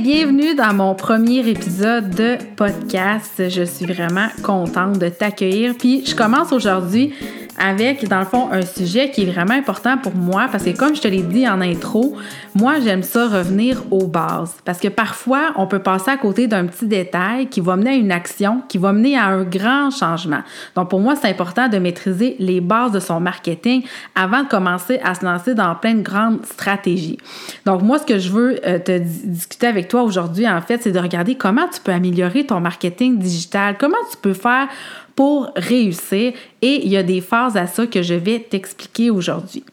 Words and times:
Bienvenue 0.00 0.56
dans 0.56 0.74
mon 0.74 0.96
premier 0.96 1.48
épisode 1.48 2.10
de 2.10 2.36
podcast. 2.56 3.48
Je 3.48 3.62
suis 3.62 3.86
vraiment 3.86 4.26
contente 4.42 4.98
de 4.98 5.08
t'accueillir. 5.08 5.74
Puis 5.78 6.04
je 6.04 6.16
commence 6.16 6.52
aujourd'hui 6.52 7.14
avec, 7.58 8.08
dans 8.08 8.18
le 8.18 8.24
fond, 8.24 8.48
un 8.50 8.62
sujet 8.62 9.10
qui 9.10 9.22
est 9.22 9.30
vraiment 9.30 9.54
important 9.54 9.96
pour 9.96 10.14
moi 10.14 10.48
parce 10.50 10.64
que, 10.64 10.76
comme 10.76 10.94
je 10.94 11.00
te 11.00 11.08
l'ai 11.08 11.22
dit 11.22 11.48
en 11.48 11.60
intro, 11.60 12.16
moi, 12.54 12.80
j'aime 12.80 13.02
ça 13.02 13.26
revenir 13.26 13.82
aux 13.90 14.06
bases. 14.06 14.56
Parce 14.64 14.78
que 14.78 14.88
parfois, 14.88 15.52
on 15.56 15.66
peut 15.66 15.78
passer 15.78 16.10
à 16.10 16.16
côté 16.16 16.46
d'un 16.46 16.66
petit 16.66 16.86
détail 16.86 17.48
qui 17.48 17.60
va 17.60 17.76
mener 17.76 17.90
à 17.90 17.94
une 17.94 18.12
action, 18.12 18.62
qui 18.68 18.78
va 18.78 18.92
mener 18.92 19.16
à 19.16 19.26
un 19.26 19.44
grand 19.44 19.90
changement. 19.90 20.42
Donc, 20.74 20.90
pour 20.90 21.00
moi, 21.00 21.14
c'est 21.16 21.28
important 21.28 21.68
de 21.68 21.78
maîtriser 21.78 22.36
les 22.38 22.60
bases 22.60 22.92
de 22.92 23.00
son 23.00 23.20
marketing 23.20 23.82
avant 24.14 24.42
de 24.42 24.48
commencer 24.48 25.00
à 25.04 25.14
se 25.14 25.24
lancer 25.24 25.54
dans 25.54 25.74
plein 25.74 25.94
de 25.94 26.02
grandes 26.02 26.44
stratégies. 26.46 27.18
Donc, 27.66 27.82
moi, 27.82 27.98
ce 27.98 28.06
que 28.06 28.18
je 28.18 28.30
veux 28.30 28.60
euh, 28.66 28.78
te 28.78 28.98
discuter 28.98 29.66
avec 29.66 29.88
toi 29.88 30.02
aujourd'hui, 30.02 30.48
en 30.48 30.60
fait, 30.60 30.82
c'est 30.82 30.92
de 30.92 30.98
regarder 30.98 31.34
comment 31.34 31.68
tu 31.72 31.80
peux 31.80 31.92
améliorer 31.92 32.44
ton 32.44 32.60
marketing 32.60 33.18
digital, 33.18 33.76
comment 33.78 33.96
tu 34.10 34.16
peux 34.16 34.34
faire 34.34 34.68
pour 35.16 35.50
réussir 35.56 36.32
et 36.62 36.84
il 36.84 36.88
y 36.88 36.96
a 36.96 37.02
des 37.02 37.20
phases 37.20 37.56
à 37.56 37.66
ça 37.66 37.86
que 37.86 38.02
je 38.02 38.14
vais 38.14 38.40
t'expliquer 38.40 39.10
aujourd'hui. 39.10 39.64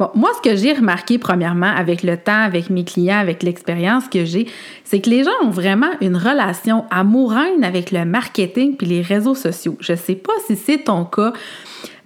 Bon, 0.00 0.08
moi, 0.14 0.30
ce 0.34 0.48
que 0.48 0.56
j'ai 0.56 0.72
remarqué 0.72 1.18
premièrement 1.18 1.70
avec 1.76 2.02
le 2.02 2.16
temps, 2.16 2.42
avec 2.42 2.70
mes 2.70 2.84
clients, 2.84 3.18
avec 3.18 3.42
l'expérience 3.42 4.08
que 4.08 4.24
j'ai, 4.24 4.46
c'est 4.82 5.00
que 5.02 5.10
les 5.10 5.24
gens 5.24 5.30
ont 5.42 5.50
vraiment 5.50 5.90
une 6.00 6.16
relation 6.16 6.86
amoureuse 6.90 7.62
avec 7.62 7.90
le 7.90 8.06
marketing 8.06 8.78
puis 8.78 8.86
les 8.86 9.02
réseaux 9.02 9.34
sociaux. 9.34 9.76
Je 9.78 9.92
ne 9.92 9.98
sais 9.98 10.14
pas 10.14 10.32
si 10.46 10.56
c'est 10.56 10.84
ton 10.84 11.04
cas, 11.04 11.34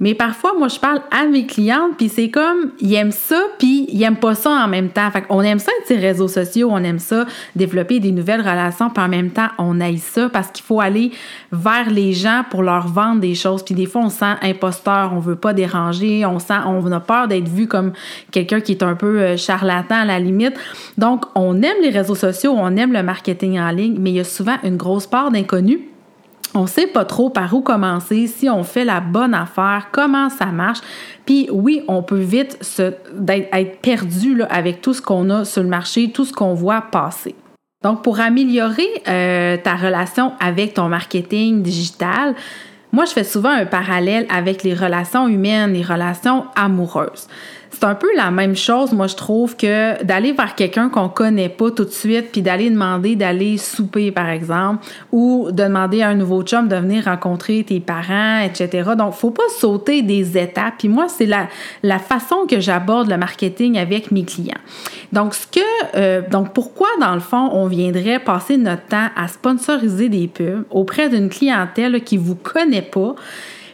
mais 0.00 0.14
parfois, 0.14 0.52
moi, 0.58 0.68
je 0.68 0.78
parle 0.78 1.00
à 1.10 1.26
mes 1.26 1.46
clientes, 1.46 1.96
puis 1.96 2.08
c'est 2.08 2.30
comme, 2.30 2.72
ils 2.80 2.94
aiment 2.94 3.12
ça, 3.12 3.40
puis 3.58 3.86
ils 3.90 4.02
aiment 4.02 4.16
pas 4.16 4.34
ça 4.34 4.50
en 4.50 4.68
même 4.68 4.88
temps. 4.88 5.10
Fait 5.10 5.24
on 5.28 5.42
aime 5.42 5.58
ça 5.58 5.70
être 5.80 5.86
ces 5.86 5.96
réseaux 5.96 6.28
sociaux, 6.28 6.68
on 6.70 6.82
aime 6.82 6.98
ça 6.98 7.26
développer 7.54 8.00
des 8.00 8.12
nouvelles 8.12 8.40
relations, 8.40 8.90
puis 8.90 9.02
en 9.02 9.08
même 9.08 9.30
temps, 9.30 9.48
on 9.58 9.80
aille 9.80 9.98
ça 9.98 10.28
parce 10.28 10.48
qu'il 10.48 10.64
faut 10.64 10.80
aller 10.80 11.12
vers 11.52 11.90
les 11.90 12.12
gens 12.12 12.44
pour 12.50 12.62
leur 12.62 12.88
vendre 12.88 13.20
des 13.20 13.34
choses. 13.34 13.64
Puis 13.64 13.74
des 13.74 13.86
fois, 13.86 14.02
on 14.02 14.10
sent 14.10 14.34
imposteur, 14.42 15.12
on 15.14 15.20
veut 15.20 15.36
pas 15.36 15.52
déranger, 15.52 16.26
on 16.26 16.38
sent, 16.38 16.54
on 16.66 16.90
a 16.90 17.00
peur 17.00 17.28
d'être 17.28 17.48
vu 17.48 17.66
comme 17.66 17.92
quelqu'un 18.30 18.60
qui 18.60 18.72
est 18.72 18.82
un 18.82 18.94
peu 18.94 19.20
euh, 19.20 19.36
charlatan 19.36 19.96
à 19.96 20.04
la 20.04 20.18
limite. 20.18 20.54
Donc, 20.98 21.24
on 21.34 21.62
aime 21.62 21.76
les 21.82 21.90
réseaux 21.90 22.14
sociaux, 22.14 22.54
on 22.56 22.76
aime 22.76 22.92
le 22.92 23.02
marketing 23.02 23.58
en 23.58 23.70
ligne, 23.70 23.96
mais 23.98 24.10
il 24.10 24.16
y 24.16 24.20
a 24.20 24.24
souvent 24.24 24.56
une 24.62 24.76
grosse 24.76 25.06
part 25.06 25.30
d'inconnus 25.30 25.80
on 26.54 26.66
sait 26.66 26.86
pas 26.86 27.04
trop 27.04 27.30
par 27.30 27.52
où 27.54 27.60
commencer, 27.60 28.26
si 28.26 28.48
on 28.48 28.62
fait 28.62 28.84
la 28.84 29.00
bonne 29.00 29.34
affaire, 29.34 29.88
comment 29.90 30.30
ça 30.30 30.46
marche. 30.46 30.78
Puis 31.26 31.48
oui, 31.52 31.82
on 31.88 32.02
peut 32.02 32.20
vite 32.20 32.58
être 33.28 33.80
perdu 33.80 34.42
avec 34.48 34.80
tout 34.80 34.94
ce 34.94 35.02
qu'on 35.02 35.30
a 35.30 35.44
sur 35.44 35.62
le 35.62 35.68
marché, 35.68 36.10
tout 36.10 36.24
ce 36.24 36.32
qu'on 36.32 36.54
voit 36.54 36.82
passer. 36.82 37.34
Donc, 37.82 38.02
pour 38.02 38.20
améliorer 38.20 38.88
euh, 39.08 39.56
ta 39.62 39.74
relation 39.74 40.32
avec 40.40 40.74
ton 40.74 40.88
marketing 40.88 41.62
digital, 41.62 42.34
moi, 42.92 43.04
je 43.04 43.12
fais 43.12 43.24
souvent 43.24 43.50
un 43.50 43.66
parallèle 43.66 44.24
avec 44.30 44.62
les 44.62 44.72
relations 44.72 45.26
humaines, 45.26 45.72
les 45.72 45.82
relations 45.82 46.44
amoureuses 46.54 47.26
c'est 47.74 47.84
un 47.84 47.94
peu 47.94 48.08
la 48.16 48.30
même 48.30 48.56
chose, 48.56 48.92
moi, 48.92 49.06
je 49.06 49.16
trouve, 49.16 49.56
que 49.56 50.02
d'aller 50.04 50.32
vers 50.32 50.54
quelqu'un 50.54 50.88
qu'on 50.88 51.08
connaît 51.08 51.48
pas 51.48 51.70
tout 51.70 51.84
de 51.84 51.90
suite, 51.90 52.32
puis 52.32 52.42
d'aller 52.42 52.70
demander 52.70 53.16
d'aller 53.16 53.58
souper, 53.58 54.12
par 54.12 54.28
exemple, 54.28 54.84
ou 55.12 55.48
de 55.50 55.64
demander 55.64 56.02
à 56.02 56.08
un 56.08 56.14
nouveau 56.14 56.42
chum 56.42 56.68
de 56.68 56.76
venir 56.76 57.04
rencontrer 57.04 57.64
tes 57.64 57.80
parents, 57.80 58.40
etc. 58.40 58.90
Donc, 58.96 59.14
faut 59.14 59.30
pas 59.30 59.48
sauter 59.58 60.02
des 60.02 60.38
étapes. 60.38 60.74
Puis 60.78 60.88
moi, 60.88 61.06
c'est 61.08 61.26
la, 61.26 61.48
la 61.82 61.98
façon 61.98 62.46
que 62.48 62.60
j'aborde 62.60 63.08
le 63.08 63.16
marketing 63.16 63.78
avec 63.78 64.10
mes 64.10 64.24
clients. 64.24 64.54
Donc, 65.12 65.34
ce 65.34 65.46
que, 65.46 65.60
euh, 65.96 66.22
donc, 66.30 66.52
pourquoi, 66.52 66.88
dans 67.00 67.14
le 67.14 67.20
fond, 67.20 67.50
on 67.52 67.66
viendrait 67.66 68.18
passer 68.18 68.56
notre 68.56 68.86
temps 68.86 69.08
à 69.16 69.28
sponsoriser 69.28 70.08
des 70.08 70.28
pubs 70.28 70.64
auprès 70.70 71.08
d'une 71.08 71.28
clientèle 71.28 72.02
qui 72.02 72.16
vous 72.16 72.36
connaît 72.36 72.82
pas, 72.82 73.14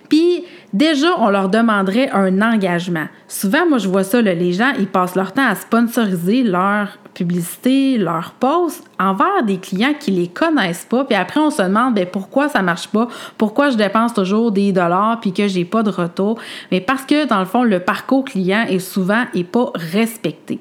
puis 0.09 0.45
déjà, 0.73 1.09
on 1.19 1.29
leur 1.29 1.49
demanderait 1.49 2.11
un 2.11 2.41
engagement. 2.43 3.07
Souvent, 3.29 3.69
moi, 3.69 3.79
je 3.79 3.89
vois 3.89 4.05
ça, 4.05 4.21
les 4.21 4.53
gens, 4.53 4.73
ils 4.79 4.87
passent 4.87 5.15
leur 5.15 5.33
temps 5.33 5.47
à 5.47 5.55
sponsoriser 5.55 6.43
leur 6.43 6.99
publicité, 7.15 7.99
leur 7.99 8.33
posts 8.33 8.85
envers 8.99 9.43
des 9.45 9.59
clients 9.59 9.95
qui 9.99 10.11
les 10.11 10.29
connaissent 10.29 10.87
pas. 10.89 11.05
Puis 11.05 11.17
après, 11.17 11.41
on 11.41 11.51
se 11.51 11.63
demande 11.63 11.95
bien, 11.95 12.07
pourquoi 12.07 12.49
ça 12.49 12.63
marche 12.63 12.89
pas, 12.89 13.09
pourquoi 13.37 13.71
je 13.71 13.77
dépense 13.77 14.15
toujours 14.15 14.53
des 14.53 14.73
dollars 14.73 15.21
puis 15.21 15.33
que 15.33 15.49
j'ai 15.49 15.65
pas 15.65 15.83
de 15.83 15.91
retour. 15.91 16.39
Mais 16.71 16.81
parce 16.81 17.03
que, 17.03 17.27
dans 17.27 17.41
le 17.41 17.45
fond, 17.45 17.63
le 17.63 17.81
parcours 17.81 18.25
client 18.25 18.65
est 18.69 18.79
souvent 18.79 19.25
est 19.35 19.45
pas 19.45 19.71
respecté. 19.75 20.61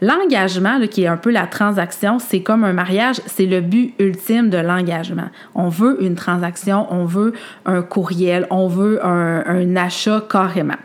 L'engagement, 0.00 0.80
qui 0.90 1.02
est 1.02 1.06
un 1.06 1.18
peu 1.18 1.30
la 1.30 1.46
transaction, 1.46 2.18
c'est 2.18 2.40
comme 2.40 2.64
un 2.64 2.72
mariage, 2.72 3.20
c'est 3.26 3.46
le 3.46 3.60
but 3.60 3.94
ultime 3.98 4.48
de 4.48 4.56
l'engagement. 4.56 5.28
On 5.54 5.68
veut 5.68 6.02
une 6.02 6.14
transaction, 6.14 6.86
on 6.90 7.04
veut 7.04 7.34
un 7.66 7.82
courriel, 7.82 8.46
on 8.50 8.66
veut 8.66 9.04
un, 9.04 9.76
achat 9.76 10.24
carrément. 10.28 10.78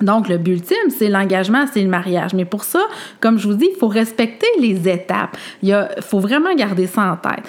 Donc, 0.00 0.28
le 0.28 0.38
but 0.38 0.52
ultime, 0.52 0.88
c'est 0.88 1.10
l'engagement, 1.10 1.66
c'est 1.70 1.82
le 1.82 1.88
mariage. 1.88 2.32
Mais 2.32 2.46
pour 2.46 2.64
ça, 2.64 2.80
comme 3.20 3.38
je 3.38 3.46
vous 3.46 3.54
dis, 3.54 3.68
il 3.74 3.78
faut 3.78 3.88
respecter 3.88 4.46
les 4.58 4.88
étapes. 4.88 5.36
Il 5.62 5.88
faut 6.00 6.20
vraiment 6.20 6.54
garder 6.54 6.86
ça 6.86 7.12
en 7.12 7.16
tête. 7.16 7.44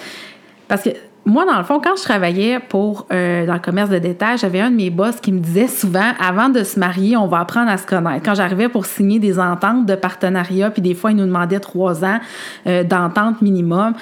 Parce 0.68 0.82
que 0.82 0.90
moi, 1.24 1.44
dans 1.44 1.56
le 1.56 1.64
fond, 1.64 1.80
quand 1.80 1.94
je 1.96 2.02
travaillais 2.02 2.58
pour 2.58 3.06
euh, 3.12 3.46
dans 3.46 3.54
le 3.54 3.60
commerce 3.60 3.90
de 3.90 3.98
détail, 3.98 4.38
j'avais 4.38 4.60
un 4.60 4.70
de 4.70 4.76
mes 4.76 4.90
boss 4.90 5.20
qui 5.20 5.30
me 5.30 5.38
disait 5.38 5.68
souvent, 5.68 6.12
avant 6.18 6.48
de 6.48 6.64
se 6.64 6.80
marier, 6.80 7.16
on 7.16 7.28
va 7.28 7.38
apprendre 7.38 7.70
à 7.70 7.76
se 7.76 7.86
connaître. 7.86 8.24
Quand 8.24 8.34
j'arrivais 8.34 8.68
pour 8.68 8.86
signer 8.86 9.20
des 9.20 9.38
ententes 9.38 9.86
de 9.86 9.94
partenariat, 9.94 10.70
puis 10.70 10.82
des 10.82 10.94
fois, 10.94 11.12
il 11.12 11.16
nous 11.16 11.26
demandait 11.26 11.60
trois 11.60 12.04
ans 12.04 12.18
euh, 12.66 12.82
d'entente 12.82 13.40
minimum, 13.40 13.94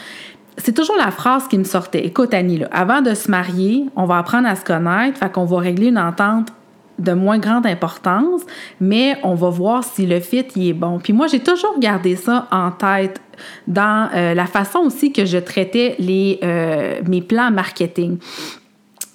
c'est 0.56 0.72
toujours 0.72 0.96
la 0.96 1.10
phrase 1.10 1.46
qui 1.48 1.58
me 1.58 1.64
sortait. 1.64 2.04
Écoute, 2.06 2.32
Annie, 2.32 2.58
là, 2.58 2.68
avant 2.72 3.02
de 3.02 3.14
se 3.14 3.30
marier, 3.30 3.86
on 3.96 4.04
va 4.04 4.18
apprendre 4.18 4.48
à 4.48 4.56
se 4.56 4.64
connaître, 4.64 5.18
fait 5.18 5.30
qu'on 5.30 5.44
va 5.44 5.58
régler 5.58 5.88
une 5.88 5.98
entente 5.98 6.48
de 7.00 7.12
moins 7.12 7.38
grande 7.38 7.66
importance, 7.66 8.42
mais 8.80 9.16
on 9.22 9.34
va 9.34 9.50
voir 9.50 9.82
si 9.84 10.06
le 10.06 10.20
fit 10.20 10.46
y 10.56 10.70
est 10.70 10.74
bon. 10.74 10.98
Puis 10.98 11.12
moi, 11.12 11.26
j'ai 11.26 11.40
toujours 11.40 11.78
gardé 11.78 12.16
ça 12.16 12.46
en 12.50 12.70
tête 12.70 13.20
dans 13.66 14.08
euh, 14.14 14.34
la 14.34 14.46
façon 14.46 14.80
aussi 14.80 15.12
que 15.12 15.24
je 15.24 15.38
traitais 15.38 15.96
les, 15.98 16.38
euh, 16.42 17.00
mes 17.06 17.22
plans 17.22 17.50
marketing. 17.50 18.18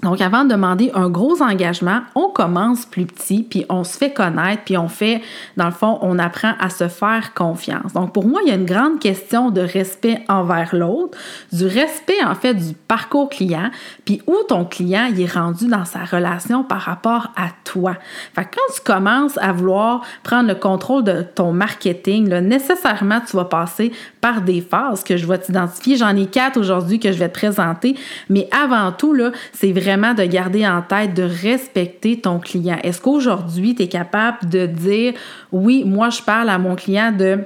Donc, 0.03 0.21
avant 0.21 0.43
de 0.43 0.49
demander 0.49 0.91
un 0.93 1.09
gros 1.09 1.41
engagement, 1.41 2.01
on 2.15 2.29
commence 2.29 2.85
plus 2.85 3.05
petit, 3.05 3.43
puis 3.43 3.65
on 3.69 3.83
se 3.83 3.97
fait 3.97 4.13
connaître, 4.13 4.63
puis 4.63 4.77
on 4.77 4.87
fait, 4.87 5.21
dans 5.57 5.65
le 5.65 5.71
fond, 5.71 5.97
on 6.01 6.19
apprend 6.19 6.53
à 6.59 6.69
se 6.69 6.87
faire 6.87 7.33
confiance. 7.33 7.93
Donc, 7.93 8.13
pour 8.13 8.27
moi, 8.27 8.41
il 8.43 8.49
y 8.49 8.51
a 8.51 8.55
une 8.55 8.65
grande 8.65 8.99
question 8.99 9.49
de 9.49 9.61
respect 9.61 10.23
envers 10.27 10.75
l'autre, 10.75 11.17
du 11.51 11.65
respect, 11.65 12.23
en 12.23 12.35
fait, 12.35 12.53
du 12.53 12.73
parcours 12.87 13.29
client, 13.29 13.71
puis 14.03 14.21
où 14.27 14.35
ton 14.47 14.65
client 14.65 15.07
est 15.17 15.31
rendu 15.31 15.67
dans 15.67 15.85
sa 15.85 16.03
relation 16.03 16.63
par 16.63 16.81
rapport 16.81 17.31
à 17.35 17.47
toi. 17.63 17.95
Fait 18.35 18.43
que 18.43 18.55
quand 18.55 18.73
tu 18.75 18.81
commences 18.81 19.37
à 19.39 19.53
vouloir 19.53 20.01
prendre 20.23 20.49
le 20.49 20.55
contrôle 20.55 21.03
de 21.03 21.23
ton 21.23 21.51
marketing, 21.51 22.29
là, 22.29 22.41
nécessairement, 22.41 23.21
tu 23.27 23.35
vas 23.37 23.45
passer 23.45 23.91
par 24.21 24.41
des 24.41 24.61
phases 24.61 25.03
que 25.03 25.17
je 25.17 25.25
vais 25.25 25.37
t'identifier. 25.37 25.95
J'en 25.97 26.15
ai 26.15 26.27
quatre 26.27 26.59
aujourd'hui 26.59 26.99
que 26.99 27.11
je 27.11 27.17
vais 27.17 27.29
te 27.29 27.33
présenter, 27.33 27.95
mais 28.29 28.47
avant 28.51 28.91
tout, 28.91 29.13
là, 29.13 29.31
c'est 29.53 29.71
vraiment 29.85 30.13
de 30.13 30.23
garder 30.23 30.67
en 30.67 30.81
tête, 30.81 31.13
de 31.13 31.23
respecter 31.23 32.19
ton 32.19 32.39
client. 32.39 32.77
Est-ce 32.83 32.99
qu'aujourd'hui, 32.99 33.75
tu 33.75 33.83
es 33.83 33.87
capable 33.87 34.49
de 34.49 34.65
dire, 34.65 35.13
oui, 35.51 35.83
moi, 35.85 36.09
je 36.09 36.21
parle 36.21 36.49
à 36.49 36.57
mon 36.57 36.75
client 36.75 37.11
de 37.11 37.39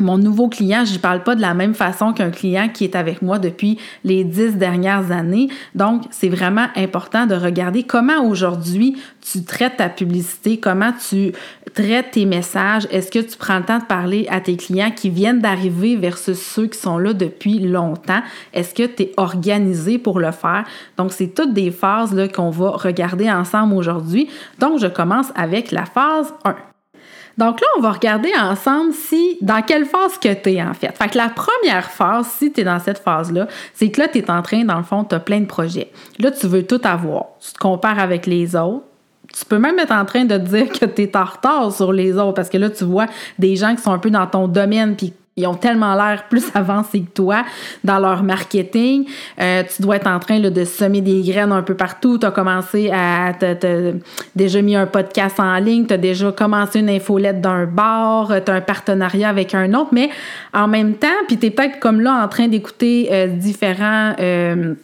mon 0.00 0.18
nouveau 0.18 0.48
client, 0.48 0.84
je 0.84 0.94
ne 0.94 0.98
parle 0.98 1.22
pas 1.22 1.34
de 1.34 1.40
la 1.40 1.54
même 1.54 1.74
façon 1.74 2.12
qu'un 2.12 2.30
client 2.30 2.68
qui 2.68 2.84
est 2.84 2.96
avec 2.96 3.22
moi 3.22 3.38
depuis 3.38 3.78
les 4.04 4.24
dix 4.24 4.56
dernières 4.56 5.10
années. 5.12 5.48
Donc, 5.74 6.02
c'est 6.10 6.28
vraiment 6.28 6.66
important 6.76 7.26
de 7.26 7.34
regarder 7.34 7.82
comment 7.82 8.24
aujourd'hui 8.24 8.96
tu 9.20 9.44
traites 9.44 9.76
ta 9.76 9.88
publicité, 9.88 10.58
comment 10.58 10.92
tu 11.08 11.32
traites 11.74 12.12
tes 12.12 12.26
messages. 12.26 12.86
Est-ce 12.90 13.10
que 13.10 13.18
tu 13.18 13.36
prends 13.36 13.58
le 13.58 13.64
temps 13.64 13.78
de 13.78 13.84
parler 13.84 14.26
à 14.30 14.40
tes 14.40 14.56
clients 14.56 14.90
qui 14.90 15.10
viennent 15.10 15.40
d'arriver 15.40 15.96
versus 15.96 16.38
ceux 16.38 16.66
qui 16.66 16.78
sont 16.78 16.98
là 16.98 17.12
depuis 17.12 17.58
longtemps? 17.58 18.22
Est-ce 18.52 18.74
que 18.74 18.84
tu 18.84 19.04
es 19.04 19.12
organisé 19.16 19.98
pour 19.98 20.20
le 20.20 20.32
faire? 20.32 20.64
Donc, 20.96 21.12
c'est 21.12 21.34
toutes 21.34 21.52
des 21.52 21.70
phases 21.70 22.16
qu'on 22.34 22.50
va 22.50 22.70
regarder 22.70 23.30
ensemble 23.30 23.74
aujourd'hui. 23.74 24.28
Donc, 24.58 24.78
je 24.78 24.86
commence 24.86 25.32
avec 25.34 25.70
la 25.70 25.84
phase 25.84 26.32
1. 26.44 26.54
Donc 27.40 27.62
là, 27.62 27.66
on 27.78 27.80
va 27.80 27.92
regarder 27.92 28.30
ensemble 28.38 28.92
si 28.92 29.38
dans 29.40 29.62
quelle 29.62 29.86
phase 29.86 30.18
que 30.18 30.34
tu 30.34 30.52
es 30.52 30.62
en 30.62 30.74
fait. 30.74 30.94
Fait 30.94 31.08
que 31.08 31.16
la 31.16 31.30
première 31.30 31.90
phase, 31.90 32.26
si 32.26 32.52
tu 32.52 32.60
es 32.60 32.64
dans 32.64 32.78
cette 32.78 32.98
phase-là, 32.98 33.48
c'est 33.72 33.90
que 33.90 34.02
là, 34.02 34.08
tu 34.08 34.18
es 34.18 34.30
en 34.30 34.42
train, 34.42 34.62
dans 34.62 34.76
le 34.76 34.82
fond, 34.82 35.04
tu 35.04 35.14
as 35.14 35.20
plein 35.20 35.40
de 35.40 35.46
projets. 35.46 35.90
Là, 36.18 36.30
tu 36.32 36.46
veux 36.46 36.66
tout 36.66 36.82
avoir. 36.84 37.24
Tu 37.40 37.54
te 37.54 37.58
compares 37.58 37.98
avec 37.98 38.26
les 38.26 38.54
autres. 38.54 38.84
Tu 39.32 39.46
peux 39.46 39.58
même 39.58 39.78
être 39.78 39.92
en 39.92 40.04
train 40.04 40.26
de 40.26 40.36
dire 40.36 40.68
que 40.68 40.84
tu 40.84 41.02
es 41.02 41.16
en 41.16 41.24
retard 41.24 41.72
sur 41.72 41.94
les 41.94 42.18
autres 42.18 42.34
parce 42.34 42.50
que 42.50 42.58
là, 42.58 42.68
tu 42.68 42.84
vois 42.84 43.06
des 43.38 43.56
gens 43.56 43.74
qui 43.74 43.82
sont 43.82 43.92
un 43.92 43.98
peu 43.98 44.10
dans 44.10 44.26
ton 44.26 44.46
domaine 44.46 44.94
puis 44.94 45.14
ils 45.40 45.46
ont 45.46 45.54
tellement 45.54 45.94
l'air 45.94 46.24
plus 46.28 46.44
avancés 46.54 47.00
que 47.00 47.10
toi 47.10 47.44
dans 47.84 47.98
leur 47.98 48.22
marketing. 48.22 49.06
Euh, 49.40 49.62
tu 49.64 49.82
dois 49.82 49.96
être 49.96 50.06
en 50.06 50.18
train 50.18 50.40
de 50.40 50.64
semer 50.64 51.00
des 51.00 51.22
graines 51.22 51.52
un 51.52 51.62
peu 51.62 51.74
partout. 51.74 52.18
Tu 52.18 52.26
as 52.26 52.30
commencé 52.30 52.90
à. 52.90 53.32
Tu 53.38 53.46
déjà 54.34 54.62
mis 54.62 54.76
un 54.76 54.86
podcast 54.86 55.38
en 55.40 55.56
ligne, 55.56 55.86
tu 55.86 55.94
as 55.94 55.98
déjà 55.98 56.32
commencé 56.32 56.80
une 56.80 56.90
infolette 56.90 57.40
d'un 57.40 57.66
bar, 57.66 58.32
tu 58.44 58.50
as 58.50 58.54
un 58.54 58.60
partenariat 58.60 59.28
avec 59.28 59.54
un 59.54 59.72
autre, 59.74 59.90
mais 59.92 60.10
en 60.52 60.68
même 60.68 60.94
temps, 60.94 61.08
puis 61.26 61.38
tu 61.38 61.50
peut-être 61.50 61.78
comme 61.80 62.00
là 62.00 62.22
en 62.22 62.28
train 62.28 62.48
d'écouter 62.48 63.08
euh, 63.10 63.26
différents. 63.26 64.14
Euh, 64.20 64.74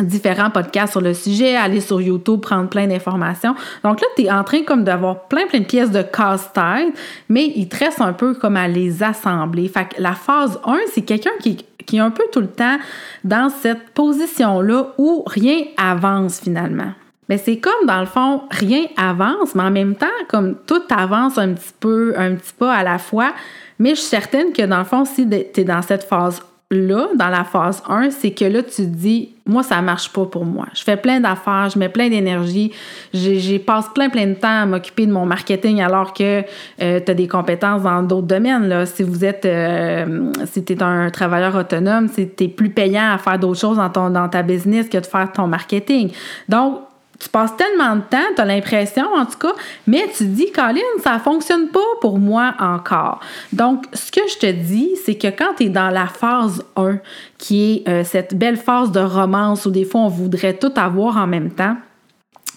différents 0.00 0.50
podcasts 0.50 0.92
sur 0.92 1.00
le 1.00 1.14
sujet, 1.14 1.56
aller 1.56 1.80
sur 1.80 2.00
YouTube, 2.00 2.40
prendre 2.40 2.68
plein 2.68 2.86
d'informations. 2.86 3.54
Donc 3.84 4.00
là, 4.00 4.06
tu 4.16 4.24
es 4.24 4.30
en 4.30 4.42
train 4.42 4.62
comme 4.62 4.84
d'avoir 4.84 5.28
plein, 5.28 5.46
plein 5.46 5.60
de 5.60 5.64
pièces 5.64 5.90
de 5.90 6.02
casse-tête, 6.02 6.94
mais 7.28 7.52
il 7.54 7.68
te 7.68 7.76
reste 7.76 8.00
un 8.00 8.12
peu 8.12 8.34
comme 8.34 8.56
à 8.56 8.66
les 8.66 9.02
assembler. 9.02 9.68
Fait 9.68 9.86
que 9.88 10.02
la 10.02 10.14
phase 10.14 10.58
1, 10.64 10.78
c'est 10.92 11.02
quelqu'un 11.02 11.30
qui, 11.40 11.64
qui 11.86 11.96
est 11.96 12.00
un 12.00 12.10
peu 12.10 12.24
tout 12.32 12.40
le 12.40 12.48
temps 12.48 12.78
dans 13.22 13.50
cette 13.50 13.90
position-là 13.90 14.94
où 14.98 15.22
rien 15.26 15.58
avance 15.76 16.40
finalement. 16.40 16.92
Mais 17.28 17.38
c'est 17.38 17.58
comme 17.58 17.86
dans 17.86 18.00
le 18.00 18.06
fond, 18.06 18.42
rien 18.50 18.84
avance, 18.96 19.54
mais 19.54 19.62
en 19.62 19.70
même 19.70 19.94
temps, 19.94 20.06
comme 20.28 20.56
tout 20.66 20.82
avance 20.90 21.38
un 21.38 21.54
petit 21.54 21.72
peu, 21.80 22.14
un 22.18 22.34
petit 22.34 22.52
pas 22.52 22.74
à 22.74 22.82
la 22.82 22.98
fois. 22.98 23.32
Mais 23.78 23.90
je 23.90 24.00
suis 24.00 24.08
certaine 24.08 24.52
que 24.52 24.62
dans 24.62 24.78
le 24.78 24.84
fond, 24.84 25.04
si 25.04 25.26
tu 25.28 25.60
es 25.60 25.64
dans 25.64 25.82
cette 25.82 26.04
phase 26.04 26.42
là, 26.74 27.08
dans 27.14 27.28
la 27.28 27.44
phase 27.44 27.82
1, 27.88 28.10
c'est 28.10 28.30
que 28.32 28.44
là, 28.44 28.62
tu 28.62 28.76
te 28.76 28.82
dis, 28.82 29.30
moi, 29.46 29.62
ça 29.62 29.80
marche 29.82 30.10
pas 30.10 30.24
pour 30.24 30.44
moi. 30.44 30.66
Je 30.74 30.82
fais 30.82 30.96
plein 30.96 31.20
d'affaires, 31.20 31.68
je 31.68 31.78
mets 31.78 31.88
plein 31.88 32.08
d'énergie, 32.08 32.72
j'ai 33.12 33.58
passe 33.58 33.88
plein, 33.94 34.08
plein 34.08 34.26
de 34.26 34.34
temps 34.34 34.62
à 34.62 34.66
m'occuper 34.66 35.06
de 35.06 35.12
mon 35.12 35.26
marketing 35.26 35.82
alors 35.82 36.12
que 36.12 36.42
euh, 36.80 37.00
tu 37.04 37.10
as 37.10 37.14
des 37.14 37.28
compétences 37.28 37.82
dans 37.82 38.02
d'autres 38.02 38.26
domaines. 38.26 38.68
Là. 38.68 38.86
Si 38.86 39.02
vous 39.02 39.24
êtes, 39.24 39.44
euh, 39.44 40.32
si 40.46 40.64
tu 40.64 40.72
es 40.72 40.82
un 40.82 41.10
travailleur 41.10 41.54
autonome, 41.56 42.08
c'est 42.08 42.48
plus 42.48 42.70
payant 42.70 43.12
à 43.12 43.18
faire 43.18 43.38
d'autres 43.38 43.60
choses 43.60 43.76
dans, 43.76 43.90
ton, 43.90 44.10
dans 44.10 44.28
ta 44.28 44.42
business 44.42 44.88
que 44.88 44.98
de 44.98 45.06
faire 45.06 45.30
ton 45.32 45.46
marketing. 45.46 46.10
Donc, 46.48 46.80
tu 47.18 47.28
passes 47.28 47.56
tellement 47.56 47.96
de 47.96 48.02
temps, 48.02 48.32
tu 48.34 48.40
as 48.40 48.44
l'impression 48.44 49.04
en 49.14 49.26
tout 49.26 49.38
cas, 49.38 49.54
mais 49.86 50.08
tu 50.16 50.26
dis, 50.26 50.50
Colin, 50.52 50.80
ça 51.02 51.18
fonctionne 51.18 51.68
pas 51.68 51.80
pour 52.00 52.18
moi 52.18 52.54
encore. 52.58 53.20
Donc, 53.52 53.84
ce 53.92 54.10
que 54.10 54.20
je 54.28 54.38
te 54.38 54.50
dis, 54.50 54.90
c'est 55.04 55.16
que 55.16 55.28
quand 55.28 55.54
tu 55.56 55.64
es 55.64 55.68
dans 55.68 55.90
la 55.90 56.06
phase 56.06 56.64
1, 56.76 56.98
qui 57.38 57.84
est 57.86 57.88
euh, 57.88 58.04
cette 58.04 58.34
belle 58.34 58.56
phase 58.56 58.90
de 58.92 59.00
romance 59.00 59.66
où 59.66 59.70
des 59.70 59.84
fois 59.84 60.02
on 60.02 60.08
voudrait 60.08 60.54
tout 60.54 60.72
avoir 60.76 61.16
en 61.16 61.26
même 61.26 61.50
temps, 61.50 61.76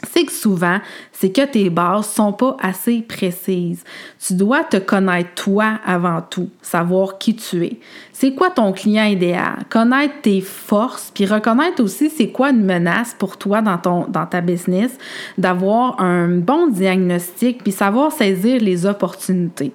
c'est 0.04 0.26
que 0.26 0.32
souvent, 0.32 0.78
c'est 1.12 1.32
que 1.32 1.46
tes 1.46 1.72
bases 1.72 2.08
sont 2.08 2.32
pas 2.32 2.56
assez 2.62 3.02
précises. 3.02 3.84
Tu 4.26 4.36
dois 4.36 4.64
te 4.64 4.78
connaître 4.78 5.34
toi 5.36 5.80
avant 5.86 6.22
tout, 6.22 6.50
savoir 6.62 7.18
qui 7.18 7.36
tu 7.36 7.66
es. 7.66 7.80
C'est 8.14 8.36
quoi 8.36 8.52
ton 8.52 8.74
client 8.74 9.06
idéal? 9.06 9.64
Connaître 9.70 10.22
tes 10.22 10.42
forces, 10.42 11.12
puis 11.14 11.26
reconnaître 11.26 11.84
aussi 11.84 12.12
c'est 12.12 12.30
quoi 12.30 12.52
une 12.52 12.64
menace 12.64 13.16
pour 13.18 13.38
toi 13.38 13.62
dans, 13.62 14.08
dans 14.08 14.26
ta 14.28 14.42
business, 14.42 14.98
d'avoir 15.38 16.00
un 16.00 16.28
bon 16.28 16.68
diagnostic, 16.68 17.64
puis 17.64 17.72
savoir 17.72 18.12
saisir 18.12 18.62
les 18.62 18.86
opportunités. 18.86 19.74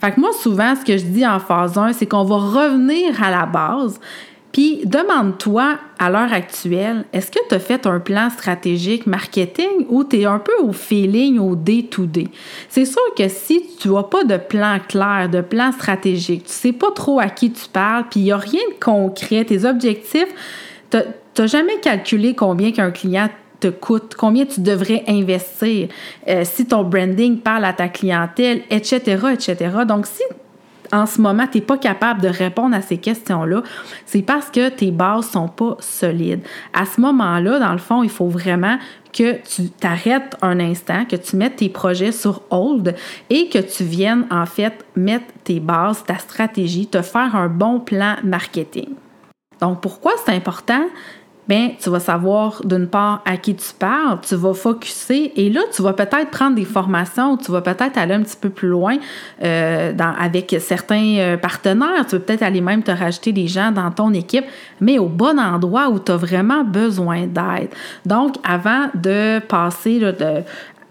Fait 0.00 0.12
que 0.12 0.20
moi, 0.20 0.32
souvent, 0.32 0.74
ce 0.76 0.84
que 0.84 0.98
je 0.98 1.04
dis 1.04 1.26
en 1.26 1.40
phase 1.40 1.78
1, 1.78 1.94
c'est 1.94 2.06
qu'on 2.06 2.24
va 2.24 2.36
revenir 2.36 3.22
à 3.22 3.30
la 3.30 3.46
base, 3.46 3.98
puis 4.52 4.82
demande-toi 4.84 5.78
à 5.98 6.10
l'heure 6.10 6.32
actuelle, 6.32 7.06
est-ce 7.14 7.30
que 7.30 7.38
tu 7.48 7.54
as 7.54 7.58
fait 7.58 7.86
un 7.86 8.00
plan 8.00 8.28
stratégique 8.28 9.06
marketing 9.06 9.86
ou 9.88 10.04
tu 10.04 10.20
es 10.20 10.24
un 10.26 10.38
peu 10.38 10.52
au 10.62 10.72
feeling, 10.72 11.38
au 11.38 11.56
day-to-day? 11.56 12.28
C'est 12.68 12.84
sûr 12.84 13.02
que 13.16 13.28
si 13.28 13.66
tu 13.80 13.88
n'as 13.88 14.02
pas 14.02 14.24
de 14.24 14.36
plan 14.36 14.78
clair, 14.86 15.30
de 15.30 15.40
plan 15.40 15.72
stratégique, 15.72 16.44
tu 16.44 16.52
sais 16.52 16.72
pas 16.72 16.90
trop 16.90 17.18
à 17.18 17.28
qui 17.28 17.50
tu 17.50 17.66
parles, 17.72 18.04
puis 18.10 18.20
il 18.20 18.24
n'y 18.24 18.32
a 18.32 18.36
rien 18.36 18.60
de 18.68 18.84
concret, 18.84 19.44
tes 19.44 19.64
objectifs, 19.64 20.28
tu 20.90 20.98
n'as 21.38 21.46
jamais 21.46 21.80
calculé 21.80 22.34
combien 22.34 22.72
qu'un 22.72 22.90
client 22.90 23.30
te 23.62 23.68
coûte, 23.68 24.14
combien 24.18 24.44
tu 24.44 24.60
devrais 24.60 25.04
investir, 25.08 25.88
euh, 26.28 26.42
si 26.44 26.66
ton 26.66 26.82
branding 26.82 27.38
parle 27.38 27.64
à 27.64 27.72
ta 27.72 27.88
clientèle, 27.88 28.62
etc., 28.70 29.18
etc. 29.32 29.56
Donc, 29.86 30.06
si 30.06 30.22
en 30.92 31.06
ce 31.06 31.20
moment, 31.20 31.46
tu 31.50 31.58
n'es 31.58 31.64
pas 31.64 31.78
capable 31.78 32.20
de 32.20 32.28
répondre 32.28 32.76
à 32.76 32.82
ces 32.82 32.98
questions-là, 32.98 33.62
c'est 34.04 34.22
parce 34.22 34.50
que 34.50 34.68
tes 34.68 34.90
bases 34.90 35.30
sont 35.30 35.48
pas 35.48 35.76
solides. 35.80 36.42
À 36.74 36.84
ce 36.84 37.00
moment-là, 37.00 37.58
dans 37.58 37.72
le 37.72 37.78
fond, 37.78 38.02
il 38.02 38.10
faut 38.10 38.28
vraiment 38.28 38.78
que 39.12 39.36
tu 39.42 39.70
t'arrêtes 39.70 40.36
un 40.42 40.60
instant, 40.60 41.04
que 41.04 41.16
tu 41.16 41.36
mettes 41.36 41.56
tes 41.56 41.68
projets 41.68 42.12
sur 42.12 42.42
hold 42.50 42.94
et 43.30 43.48
que 43.48 43.58
tu 43.58 43.84
viennes 43.84 44.26
en 44.30 44.46
fait 44.46 44.84
mettre 44.96 45.26
tes 45.44 45.60
bases, 45.60 46.04
ta 46.04 46.18
stratégie, 46.18 46.86
te 46.86 47.02
faire 47.02 47.36
un 47.36 47.48
bon 47.48 47.80
plan 47.80 48.16
marketing. 48.22 48.88
Donc 49.60 49.80
pourquoi 49.80 50.12
c'est 50.24 50.34
important? 50.34 50.84
Bien, 51.48 51.70
tu 51.80 51.90
vas 51.90 52.00
savoir 52.00 52.60
d'une 52.64 52.86
part 52.86 53.22
à 53.24 53.36
qui 53.36 53.54
tu 53.54 53.72
parles, 53.78 54.18
tu 54.22 54.34
vas 54.36 54.54
focuser 54.54 55.32
et 55.36 55.50
là, 55.50 55.60
tu 55.74 55.82
vas 55.82 55.92
peut-être 55.92 56.30
prendre 56.30 56.54
des 56.54 56.64
formations, 56.64 57.36
tu 57.36 57.50
vas 57.50 57.60
peut-être 57.60 57.98
aller 57.98 58.14
un 58.14 58.22
petit 58.22 58.36
peu 58.40 58.48
plus 58.48 58.68
loin 58.68 58.96
euh, 59.42 59.92
avec 60.18 60.56
certains 60.60 61.16
euh, 61.18 61.36
partenaires, 61.36 62.06
tu 62.08 62.16
vas 62.16 62.20
peut-être 62.20 62.42
aller 62.42 62.60
même 62.60 62.82
te 62.82 62.90
rajouter 62.90 63.32
des 63.32 63.48
gens 63.48 63.72
dans 63.72 63.90
ton 63.90 64.12
équipe, 64.12 64.44
mais 64.80 64.98
au 64.98 65.08
bon 65.08 65.38
endroit 65.38 65.88
où 65.88 65.98
tu 65.98 66.12
as 66.12 66.16
vraiment 66.16 66.64
besoin 66.64 67.26
d'aide. 67.26 67.70
Donc, 68.06 68.36
avant 68.44 68.88
de 68.94 69.40
passer 69.40 69.98
de, 69.98 70.42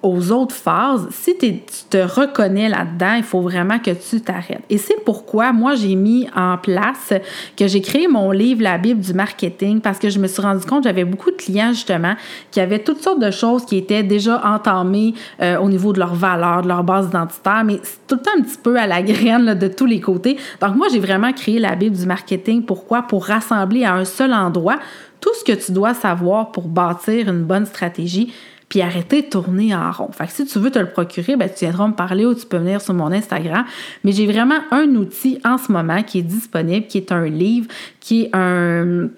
aux 0.03 0.31
autres 0.31 0.55
phases, 0.55 1.07
si 1.11 1.37
tu 1.37 1.59
te 1.89 1.97
reconnais 1.97 2.69
là-dedans, 2.69 3.13
il 3.17 3.23
faut 3.23 3.41
vraiment 3.41 3.79
que 3.79 3.91
tu 3.91 4.21
t'arrêtes. 4.21 4.63
Et 4.69 4.77
c'est 4.77 5.03
pourquoi 5.05 5.53
moi, 5.53 5.75
j'ai 5.75 5.95
mis 5.95 6.27
en 6.35 6.57
place 6.57 7.13
que 7.55 7.67
j'ai 7.67 7.81
créé 7.81 8.07
mon 8.07 8.31
livre 8.31 8.63
La 8.63 8.77
Bible 8.77 8.99
du 8.99 9.13
marketing 9.13 9.79
parce 9.81 9.99
que 9.99 10.09
je 10.09 10.19
me 10.19 10.27
suis 10.27 10.41
rendu 10.41 10.65
compte 10.65 10.83
j'avais 10.83 11.05
beaucoup 11.05 11.31
de 11.31 11.35
clients 11.35 11.71
justement 11.71 12.15
qui 12.49 12.59
avaient 12.59 12.79
toutes 12.79 13.01
sortes 13.01 13.19
de 13.19 13.31
choses 13.31 13.65
qui 13.65 13.77
étaient 13.77 14.03
déjà 14.03 14.41
entamées 14.45 15.13
euh, 15.41 15.57
au 15.59 15.69
niveau 15.69 15.93
de 15.93 15.99
leur 15.99 16.15
valeur, 16.15 16.63
de 16.63 16.67
leur 16.67 16.83
base 16.83 17.07
identitaire, 17.07 17.63
mais 17.63 17.79
c'est 17.83 18.07
tout 18.07 18.15
le 18.15 18.21
temps 18.21 18.31
un 18.37 18.41
petit 18.41 18.57
peu 18.61 18.77
à 18.77 18.87
la 18.87 19.01
graine 19.01 19.53
de 19.53 19.67
tous 19.67 19.85
les 19.85 19.99
côtés. 19.99 20.37
Donc 20.61 20.75
moi, 20.75 20.87
j'ai 20.91 20.99
vraiment 20.99 21.31
créé 21.33 21.59
la 21.59 21.75
Bible 21.75 21.95
du 21.95 22.05
marketing. 22.05 22.63
Pourquoi? 22.63 23.03
Pour 23.03 23.25
rassembler 23.25 23.85
à 23.85 23.93
un 23.93 24.05
seul 24.05 24.33
endroit 24.33 24.79
tout 25.19 25.33
ce 25.35 25.43
que 25.43 25.57
tu 25.57 25.71
dois 25.71 25.93
savoir 25.93 26.51
pour 26.51 26.67
bâtir 26.67 27.29
une 27.29 27.43
bonne 27.43 27.65
stratégie 27.65 28.33
puis 28.71 28.81
arrêter 28.81 29.23
de 29.23 29.27
tourner 29.27 29.75
en 29.75 29.91
rond. 29.91 30.09
Fait 30.13 30.27
que 30.27 30.31
si 30.31 30.45
tu 30.45 30.57
veux 30.57 30.71
te 30.71 30.79
le 30.79 30.89
procurer, 30.89 31.35
ben, 31.35 31.49
tu 31.49 31.65
viendras 31.65 31.89
me 31.89 31.93
parler 31.93 32.25
ou 32.25 32.33
tu 32.33 32.45
peux 32.45 32.55
venir 32.55 32.79
sur 32.79 32.93
mon 32.93 33.11
Instagram. 33.11 33.65
Mais 34.05 34.13
j'ai 34.13 34.25
vraiment 34.25 34.59
un 34.71 34.95
outil 34.95 35.41
en 35.43 35.57
ce 35.57 35.73
moment 35.73 36.01
qui 36.03 36.19
est 36.19 36.23
disponible, 36.23 36.87
qui 36.87 36.99
est 36.99 37.11
un 37.11 37.25
livre, 37.25 37.67
qui 37.99 38.23
est 38.23 38.29
un 38.33 39.09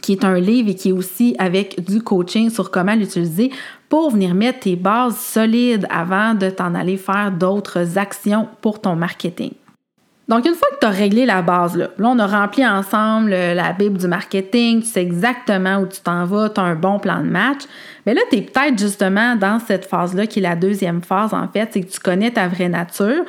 qui 0.00 0.12
est 0.12 0.24
un 0.24 0.38
livre 0.38 0.70
et 0.70 0.74
qui 0.74 0.90
est 0.90 0.92
aussi 0.92 1.34
avec 1.38 1.84
du 1.84 2.02
coaching 2.02 2.50
sur 2.50 2.70
comment 2.70 2.94
l'utiliser 2.94 3.50
pour 3.88 4.10
venir 4.10 4.32
mettre 4.34 4.60
tes 4.60 4.76
bases 4.76 5.16
solides 5.16 5.86
avant 5.90 6.34
de 6.34 6.50
t'en 6.50 6.74
aller 6.76 6.96
faire 6.96 7.32
d'autres 7.32 7.98
actions 7.98 8.48
pour 8.60 8.80
ton 8.80 8.94
marketing. 8.94 9.52
Donc, 10.26 10.46
une 10.46 10.54
fois 10.54 10.68
que 10.72 10.78
tu 10.80 10.86
as 10.86 10.90
réglé 10.90 11.26
la 11.26 11.42
base, 11.42 11.76
là, 11.76 11.90
là, 11.98 12.08
on 12.08 12.18
a 12.18 12.26
rempli 12.26 12.66
ensemble 12.66 13.30
la 13.30 13.72
Bible 13.72 13.98
du 13.98 14.08
marketing, 14.08 14.80
tu 14.80 14.86
sais 14.86 15.02
exactement 15.02 15.76
où 15.78 15.86
tu 15.86 16.00
t'en 16.00 16.24
vas, 16.24 16.48
tu 16.48 16.60
as 16.60 16.64
un 16.64 16.74
bon 16.74 16.98
plan 16.98 17.18
de 17.20 17.28
match, 17.28 17.62
mais 18.06 18.14
là, 18.14 18.22
tu 18.30 18.38
es 18.38 18.42
peut-être 18.42 18.78
justement 18.78 19.36
dans 19.36 19.58
cette 19.58 19.84
phase-là 19.84 20.26
qui 20.26 20.38
est 20.38 20.42
la 20.42 20.56
deuxième 20.56 21.02
phase, 21.02 21.34
en 21.34 21.46
fait, 21.48 21.68
c'est 21.72 21.82
que 21.82 21.90
tu 21.90 22.00
connais 22.00 22.30
ta 22.30 22.48
vraie 22.48 22.70
nature 22.70 23.24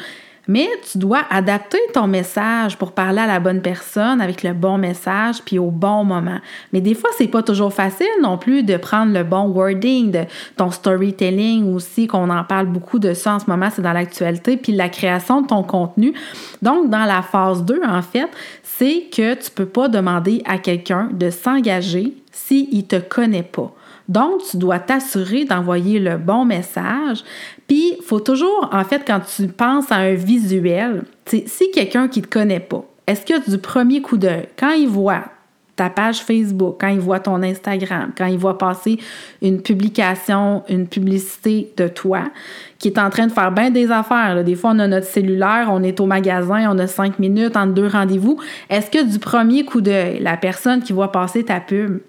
mais 0.48 0.68
tu 0.92 0.98
dois 0.98 1.22
adapter 1.30 1.80
ton 1.94 2.08
message 2.08 2.78
pour 2.78 2.92
parler 2.92 3.20
à 3.20 3.28
la 3.28 3.40
bonne 3.40 3.62
personne 3.62 4.22
avec 4.22 4.44
le 4.44 4.54
bon 4.54 4.78
message 4.78 5.42
puis 5.44 5.60
au 5.60 5.72
bon 5.72 6.04
moment. 6.04 6.40
Mais 6.74 6.82
des 6.82 6.94
fois, 6.94 7.10
c'est 7.18 7.28
pas 7.28 7.44
toujours 7.44 7.74
facile 7.74 8.08
non 8.22 8.38
plus 8.38 8.64
de 8.64 8.78
prendre 8.78 9.14
le 9.14 9.24
bon 9.24 9.48
wording 9.50 10.12
de 10.12 10.22
ton 10.58 10.72
storytelling 10.72 11.74
aussi, 11.74 12.08
qu'on 12.08 12.30
en 12.30 12.44
parle 12.44 12.68
beaucoup 12.68 13.00
de 13.00 13.14
ça 13.14 13.36
en 13.36 13.40
ce 13.40 13.50
moment, 13.50 13.70
c'est 13.72 13.82
dans 13.82 13.94
l'actualité, 13.94 14.58
puis 14.58 14.72
la 14.72 14.90
création 14.90 15.42
de 15.42 15.48
ton 15.48 15.64
contenu. 15.64 16.14
Donc, 16.62 16.90
dans 16.90 17.06
la 17.06 17.22
phase 17.22 17.64
2, 17.64 17.82
en 17.88 18.02
fait, 18.02 18.30
c'est 18.64 19.06
que 19.12 19.34
tu 19.36 19.52
peux 19.52 19.66
pas 19.66 19.88
demander 19.88 20.42
à 20.46 20.58
quelqu'un 20.58 21.10
de 21.14 21.30
s'engager 21.30 22.14
s'il 22.32 22.86
te 22.86 22.98
connaît 22.98 23.44
pas. 23.44 23.74
Donc, 24.08 24.42
tu 24.50 24.58
dois 24.58 24.80
t'assurer 24.80 25.46
d'envoyer 25.46 26.00
le 26.00 26.18
bon 26.18 26.46
message. 26.46 27.24
Puis, 27.68 27.96
il 27.98 28.04
faut 28.04 28.20
toujours, 28.20 28.70
en 28.72 28.84
fait, 28.84 29.04
quand 29.06 29.22
tu 29.36 29.48
penses 29.48 29.92
à 29.92 29.96
un 29.96 30.14
visuel, 30.14 31.04
si 31.26 31.72
quelqu'un 31.72 32.08
qui 32.08 32.22
ne 32.22 32.26
te 32.26 32.30
connaît 32.30 32.60
pas, 32.60 32.86
est-ce 33.08 33.26
que 33.26 33.50
du 33.50 33.58
premier 33.58 34.02
coup 34.02 34.18
d'œil, 34.18 34.48
quand 34.58 34.72
il 34.72 34.88
voit 34.88 35.26
ta 35.76 35.90
page 35.90 36.20
Facebook, 36.20 36.78
quand 36.80 36.88
il 36.88 37.00
voit 37.00 37.20
ton 37.20 37.44
Instagram, 37.44 38.12
quand 38.18 38.28
il 38.28 38.38
voit 38.38 38.58
passer 38.58 38.98
une 39.42 39.62
publication, 39.62 40.64
une 40.70 40.88
publicité 40.88 41.74
de 41.76 41.88
toi 41.88 42.24
qui 42.80 42.88
est 42.88 42.98
en 42.98 43.10
train 43.10 43.28
de 43.28 43.32
faire 43.32 43.52
bien 43.52 43.72
des 43.72 43.92
affaires. 43.92 44.42
Des 44.44 44.56
fois, 44.56 44.72
on 44.74 44.80
a 44.80 44.88
notre 44.88 45.08
cellulaire, 45.08 45.68
on 45.70 45.84
est 45.84 46.00
au 46.00 46.06
magasin, 46.06 46.70
on 46.72 46.80
a 46.80 46.88
cinq 46.88 47.20
minutes 47.20 47.58
entre 47.58 47.74
deux 47.74 47.88
rendez-vous. 47.88 48.40
Est-ce 48.70 48.90
que 48.90 49.04
du 49.04 49.20
premier 49.20 49.66
coup 49.66 49.82
d'œil, 49.82 50.20
la 50.22 50.38
personne 50.38 50.82
qui 50.82 50.94
voit 50.94 51.12
passer 51.12 51.44
ta 51.44 51.60
pub, 51.60 52.00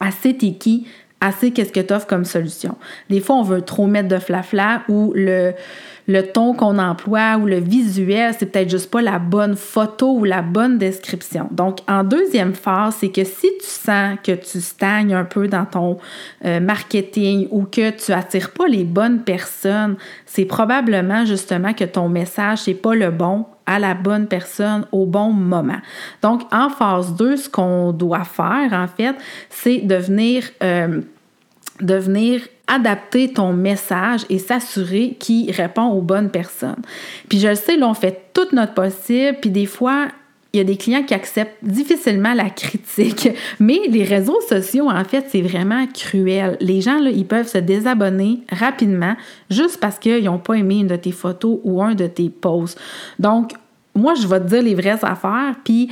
elle 0.00 0.12
sait 0.12 0.34
t'es 0.34 0.54
qui, 0.54 0.86
assez 1.24 1.50
qu'est-ce 1.52 1.72
que 1.72 1.80
tu 1.80 1.92
offres 1.92 2.06
comme 2.06 2.24
solution. 2.24 2.76
Des 3.08 3.20
fois, 3.20 3.36
on 3.36 3.42
veut 3.42 3.62
trop 3.62 3.86
mettre 3.86 4.08
de 4.08 4.18
flafla 4.18 4.82
ou 4.88 5.12
le, 5.16 5.54
ton 6.32 6.52
qu'on 6.54 6.78
emploie 6.78 7.38
ou 7.38 7.46
le 7.46 7.58
visuel, 7.58 8.34
c'est 8.38 8.46
peut-être 8.46 8.70
juste 8.70 8.90
pas 8.90 9.00
la 9.00 9.18
bonne 9.18 9.56
photo 9.56 10.18
ou 10.18 10.24
la 10.24 10.42
bonne 10.42 10.76
description. 10.76 11.48
Donc, 11.50 11.78
en 11.88 12.04
deuxième 12.04 12.54
phase, 12.54 12.96
c'est 13.00 13.08
que 13.08 13.24
si 13.24 13.48
tu 13.58 13.66
sens 13.66 14.18
que 14.22 14.32
tu 14.32 14.60
stagnes 14.60 15.14
un 15.14 15.24
peu 15.24 15.48
dans 15.48 15.64
ton 15.64 15.98
euh, 16.44 16.60
marketing 16.60 17.48
ou 17.50 17.64
que 17.64 17.90
tu 17.90 18.12
attires 18.12 18.50
pas 18.50 18.66
les 18.66 18.84
bonnes 18.84 19.20
personnes, 19.20 19.96
c'est 20.26 20.44
probablement 20.44 21.24
justement 21.24 21.72
que 21.72 21.84
ton 21.84 22.08
message 22.08 22.66
n'est 22.66 22.74
pas 22.74 22.94
le 22.94 23.10
bon 23.10 23.46
à 23.66 23.78
la 23.78 23.94
bonne 23.94 24.26
personne 24.26 24.86
au 24.92 25.06
bon 25.06 25.32
moment. 25.32 25.80
Donc, 26.22 26.42
en 26.52 26.68
phase 26.68 27.14
2, 27.14 27.36
ce 27.36 27.48
qu'on 27.48 27.92
doit 27.92 28.24
faire, 28.24 28.72
en 28.72 28.86
fait, 28.86 29.16
c'est 29.48 29.78
de 29.78 29.94
venir, 29.94 30.44
euh, 30.62 31.00
de 31.80 31.94
venir 31.94 32.40
adapter 32.66 33.32
ton 33.32 33.52
message 33.52 34.22
et 34.30 34.38
s'assurer 34.38 35.16
qu'il 35.18 35.50
répond 35.50 35.86
aux 35.86 36.00
bonnes 36.00 36.30
personnes. 36.30 36.82
Puis 37.28 37.38
je 37.38 37.48
le 37.48 37.54
sais, 37.56 37.76
là, 37.76 37.88
on 37.88 37.94
fait 37.94 38.30
tout 38.32 38.46
notre 38.52 38.74
possible, 38.74 39.38
puis 39.40 39.50
des 39.50 39.66
fois, 39.66 40.08
il 40.52 40.58
y 40.58 40.60
a 40.60 40.64
des 40.64 40.76
clients 40.76 41.02
qui 41.02 41.14
acceptent 41.14 41.62
difficilement 41.62 42.32
la 42.32 42.48
critique, 42.48 43.28
mais 43.60 43.80
les 43.88 44.04
réseaux 44.04 44.40
sociaux, 44.48 44.88
en 44.88 45.04
fait, 45.04 45.26
c'est 45.28 45.42
vraiment 45.42 45.86
cruel. 45.88 46.56
Les 46.60 46.80
gens, 46.80 47.00
là, 47.00 47.10
ils 47.10 47.26
peuvent 47.26 47.48
se 47.48 47.58
désabonner 47.58 48.40
rapidement 48.50 49.16
juste 49.50 49.80
parce 49.80 49.98
qu'ils 49.98 50.24
n'ont 50.24 50.38
pas 50.38 50.54
aimé 50.54 50.78
une 50.78 50.86
de 50.86 50.96
tes 50.96 51.12
photos 51.12 51.58
ou 51.64 51.82
un 51.82 51.94
de 51.94 52.06
tes 52.06 52.30
posts. 52.30 52.80
Donc, 53.18 53.52
moi, 53.96 54.14
je 54.14 54.26
vais 54.26 54.40
te 54.40 54.46
dire 54.46 54.62
les 54.62 54.74
vraies 54.74 55.04
affaires, 55.04 55.54
puis 55.64 55.90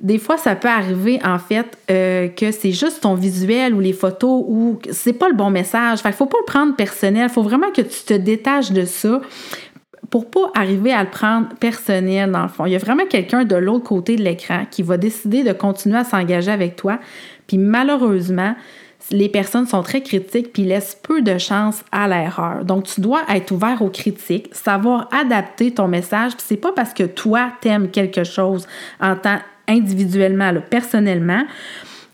des 0.00 0.18
fois, 0.18 0.38
ça 0.38 0.56
peut 0.56 0.68
arriver, 0.68 1.20
en 1.24 1.38
fait, 1.38 1.76
euh, 1.90 2.28
que 2.28 2.50
c'est 2.52 2.72
juste 2.72 3.02
ton 3.02 3.14
visuel 3.14 3.74
ou 3.74 3.80
les 3.80 3.92
photos 3.92 4.44
ou 4.46 4.78
c'est 4.90 5.12
pas 5.12 5.28
le 5.28 5.34
bon 5.34 5.50
message. 5.50 6.00
Fait 6.00 6.08
qu'il 6.08 6.16
faut 6.16 6.26
pas 6.26 6.38
le 6.40 6.46
prendre 6.46 6.74
personnel. 6.74 7.28
Faut 7.28 7.42
vraiment 7.42 7.70
que 7.70 7.82
tu 7.82 8.04
te 8.04 8.14
détaches 8.14 8.72
de 8.72 8.84
ça 8.84 9.20
pour 10.08 10.30
pas 10.30 10.50
arriver 10.54 10.92
à 10.92 11.02
le 11.04 11.10
prendre 11.10 11.48
personnel, 11.60 12.30
dans 12.32 12.42
le 12.42 12.48
fond. 12.48 12.66
Il 12.66 12.72
y 12.72 12.76
a 12.76 12.78
vraiment 12.78 13.06
quelqu'un 13.06 13.44
de 13.44 13.56
l'autre 13.56 13.84
côté 13.84 14.16
de 14.16 14.22
l'écran 14.22 14.64
qui 14.70 14.82
va 14.82 14.96
décider 14.96 15.44
de 15.44 15.52
continuer 15.52 15.98
à 15.98 16.04
s'engager 16.04 16.50
avec 16.50 16.76
toi. 16.76 16.98
Puis 17.46 17.58
malheureusement, 17.58 18.54
les 19.10 19.28
personnes 19.28 19.66
sont 19.66 19.82
très 19.82 20.02
critiques 20.02 20.52
puis 20.52 20.64
laissent 20.64 20.98
peu 21.02 21.20
de 21.20 21.36
chance 21.38 21.84
à 21.92 22.08
l'erreur. 22.08 22.64
Donc, 22.64 22.84
tu 22.84 23.00
dois 23.00 23.22
être 23.28 23.50
ouvert 23.50 23.82
aux 23.82 23.88
critiques, 23.88 24.48
savoir 24.52 25.08
adapter 25.12 25.72
ton 25.72 25.88
message. 25.88 26.32
Puis 26.36 26.44
c'est 26.46 26.56
pas 26.56 26.72
parce 26.72 26.94
que 26.94 27.04
toi, 27.04 27.52
t'aimes 27.60 27.90
quelque 27.90 28.24
chose 28.24 28.66
en 29.00 29.16
tant 29.16 29.38
individuellement, 29.68 30.52
personnellement, 30.68 31.44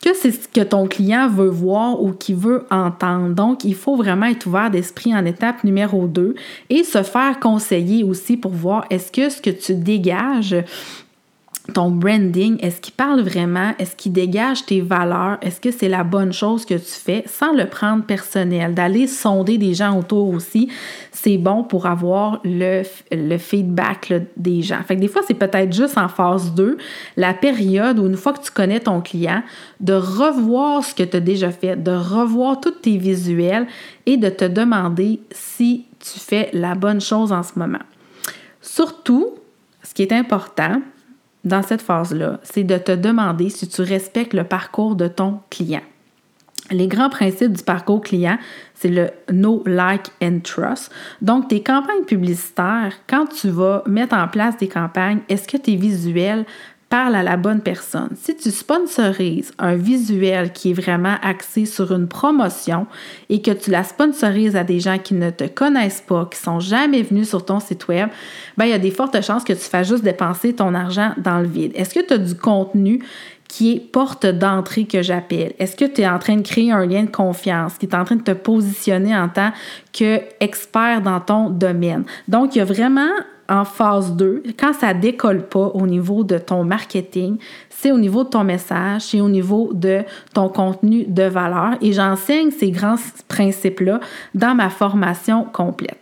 que 0.05 0.15
c'est 0.15 0.31
ce 0.31 0.49
que 0.49 0.61
ton 0.61 0.87
client 0.87 1.29
veut 1.29 1.49
voir 1.49 2.00
ou 2.03 2.12
qu'il 2.12 2.37
veut 2.37 2.65
entendre. 2.71 3.35
Donc, 3.35 3.65
il 3.65 3.75
faut 3.75 3.97
vraiment 3.97 4.26
être 4.26 4.47
ouvert 4.47 4.71
d'esprit 4.71 5.15
en 5.15 5.25
étape 5.25 5.65
numéro 5.65 6.07
2 6.07 6.35
et 6.71 6.85
se 6.85 7.03
faire 7.03 7.41
conseiller 7.41 8.05
aussi 8.05 8.37
pour 8.37 8.53
voir 8.53 8.85
est-ce 8.91 9.11
que 9.11 9.29
ce 9.29 9.43
que 9.43 9.50
tu 9.50 9.75
dégages 9.75 10.55
ton 11.73 11.90
branding, 11.90 12.58
est-ce 12.61 12.80
qu'il 12.80 12.94
parle 12.94 13.20
vraiment? 13.20 13.73
Est-ce 13.78 13.96
qu'il 13.96 14.12
dégage 14.12 14.64
tes 14.66 14.80
valeurs? 14.80 15.38
Est-ce 15.42 15.61
que 15.61 15.70
c'est 15.70 15.88
la 15.88 16.04
bonne 16.04 16.32
chose 16.32 16.64
que 16.64 16.75
tu 16.75 16.80
fais? 16.85 17.25
Sans 17.26 17.52
le 17.52 17.66
prendre 17.66 18.04
personnel? 18.04 18.75
D'aller 18.75 19.06
sonder 19.06 19.58
des 19.58 19.75
gens 19.75 19.99
autour 19.99 20.28
aussi, 20.28 20.70
c'est 21.12 21.38
bon 21.38 21.64
pour 21.64 21.87
avoir 21.87 22.40
le, 22.44 22.82
feedback 23.38 24.12
des 24.37 24.62
gens. 24.62 24.82
Fait 24.87 24.96
que 24.96 25.00
des 25.00 25.08
fois, 25.08 25.23
c'est 25.26 25.35
peut-être 25.35 25.73
juste 25.73 25.99
en 25.99 26.08
phase 26.08 26.54
2, 26.54 26.76
la 27.16 27.35
période 27.35 27.99
où 27.99 28.06
une 28.06 28.16
fois 28.16 28.32
que 28.32 28.42
tu 28.42 28.50
connais 28.50 28.80
ton 28.80 29.00
client, 29.00 29.42
de 29.80 29.94
revoir 29.94 30.85
ce 30.85 30.94
que 30.94 31.02
tu 31.02 31.16
as 31.16 31.20
déjà 31.20 31.50
fait, 31.50 31.76
de 31.76 31.92
revoir 31.92 32.61
tous 32.61 32.70
tes 32.70 32.96
visuels 32.96 33.66
et 34.06 34.16
de 34.16 34.28
te 34.28 34.44
demander 34.44 35.20
si 35.30 35.87
tu 35.99 36.20
fais 36.20 36.50
la 36.52 36.75
bonne 36.75 37.00
chose 37.00 37.32
en 37.32 37.42
ce 37.42 37.58
moment. 37.58 37.82
Surtout, 38.61 39.35
ce 39.82 39.94
qui 39.94 40.02
est 40.02 40.12
important, 40.12 40.80
dans 41.47 41.62
cette 41.62 41.81
phase-là, 41.81 42.41
c'est 42.43 42.65
de 42.65 42.76
te 42.76 42.93
demander 42.93 43.49
si 43.49 43.69
tu 43.69 43.81
respectes 43.81 44.35
le 44.35 44.45
parcours 44.45 44.97
de 44.97 45.07
ton 45.07 45.41
client. 45.49 45.83
Les 46.73 46.88
grands 46.88 47.09
principes 47.09 47.53
du 47.53 47.62
parcours 47.62 48.00
client, 48.00 48.38
c'est 48.75 48.88
le 48.88 49.11
no, 49.33 49.62
like 49.65 50.11
and 50.21 50.41
trust. 50.43 50.91
Donc, 51.23 51.47
tes 51.49 51.62
campagnes 51.62 52.05
publicitaires, 52.05 52.93
quand 53.09 53.26
tu 53.26 53.49
vas 53.49 53.85
mettre 53.87 54.17
en 54.17 54.26
place 54.26 54.57
des 54.57 54.67
campagnes, 54.67 55.21
est-ce 55.29 55.47
que 55.47 55.57
tes 55.57 55.76
visuels 55.76 56.45
parle 56.88 57.16
à 57.16 57.23
la 57.23 57.37
bonne 57.37 57.61
personne. 57.61 58.11
Si 58.16 58.37
tu 58.37 58.50
sponsorises 58.50 59.52
un 59.59 59.75
visuel 59.75 60.52
qui 60.52 60.71
est 60.71 60.75
vraiment 60.75 61.16
axé 61.23 61.66
sur 61.66 61.93
une 61.93 62.07
promotion 62.07 62.87
et 63.28 63.43
que 63.43 63.50
tu 63.50 63.71
la 63.71 63.83
sponsorises 63.83 64.57
à 64.57 64.64
des 64.64 64.78
gens 64.78 64.99
qui 64.99 65.14
ne 65.14 65.31
te 65.31 65.45
connaissent 65.45 66.00
pas, 66.07 66.28
qui 66.31 66.38
sont 66.38 66.61
jamais 66.61 67.02
venus 67.02 67.28
sur 67.28 67.45
ton 67.45 67.59
site 67.59 67.88
web, 67.88 68.09
ben 68.57 68.66
il 68.66 68.71
y 68.71 68.75
a 68.75 68.78
des 68.78 68.90
fortes 68.93 69.21
chances 69.21 69.45
que 69.45 69.52
tu 69.52 69.59
fasses 69.59 69.88
juste 69.88 70.05
dépenser 70.05 70.55
ton 70.55 70.75
argent 70.75 71.12
dans 71.19 71.40
le 71.40 71.49
vide. 71.49 71.73
Est-ce 71.75 71.95
que 71.95 72.07
tu 72.07 72.14
as 72.14 72.19
du 72.19 72.37
contenu 72.37 73.02
qui 73.49 73.73
est 73.73 73.81
porte 73.81 74.26
d'entrée 74.26 74.85
que 74.85 75.02
j'appelle? 75.02 75.55
Est-ce 75.59 75.76
que 75.76 75.85
tu 75.85 76.02
es 76.02 76.09
en 76.09 76.19
train 76.19 76.37
de 76.37 76.43
créer 76.43 76.73
un 76.73 76.87
lien 76.87 77.05
de 77.05 77.11
confiance, 77.11 77.75
qui 77.78 77.87
est 77.87 77.95
en 77.95 78.05
train 78.05 78.16
de 78.16 78.23
te 78.23 78.33
positionner 78.33 79.16
en 79.16 79.28
tant 79.28 79.52
qu'expert 79.93 81.00
dans 81.00 81.21
ton 81.21 81.50
domaine? 81.50 82.05
Donc, 82.28 82.55
il 82.55 82.59
y 82.59 82.61
a 82.61 82.64
vraiment 82.64 83.11
en 83.49 83.65
phase 83.65 84.12
2, 84.12 84.43
quand 84.59 84.73
ça 84.73 84.95
décolle 84.95 85.47
pas 85.47 85.71
au 85.75 85.87
niveau 85.87 86.25
de 86.25 86.38
ton 86.38 86.65
marketing, 86.65 87.38
c'est 87.71 87.93
au 87.93 87.99
niveau 87.99 88.25
de 88.25 88.31
ton 88.31 88.45
message, 88.45 89.03
c'est 89.03 89.21
au 89.21 89.29
niveau 89.29 89.71
de 89.73 90.03
ton 90.35 90.49
contenu 90.49 91.05
de 91.05 91.25
valeur. 91.25 91.75
Et 91.81 91.93
j'enseigne 91.93 92.50
ces 92.50 92.71
grands 92.71 92.97
principes-là 93.29 94.00
dans 94.35 94.55
ma 94.55 94.71
formation 94.71 95.45
complète. 95.45 96.00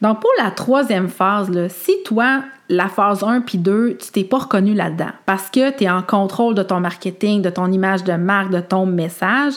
Donc, 0.00 0.20
pour 0.20 0.30
la 0.38 0.50
troisième 0.50 1.08
phase, 1.08 1.50
si 1.68 1.92
toi, 2.04 2.42
la 2.68 2.88
phase 2.88 3.24
1 3.24 3.40
puis 3.40 3.58
2, 3.58 3.96
tu 4.00 4.10
t'es 4.12 4.24
pas 4.24 4.38
reconnu 4.38 4.74
là-dedans 4.74 5.10
parce 5.26 5.50
que 5.50 5.76
tu 5.76 5.84
es 5.84 5.90
en 5.90 6.02
contrôle 6.02 6.54
de 6.54 6.62
ton 6.62 6.80
marketing, 6.80 7.42
de 7.42 7.50
ton 7.50 7.72
image 7.72 8.04
de 8.04 8.12
marque, 8.12 8.50
de 8.50 8.60
ton 8.60 8.86
message, 8.86 9.54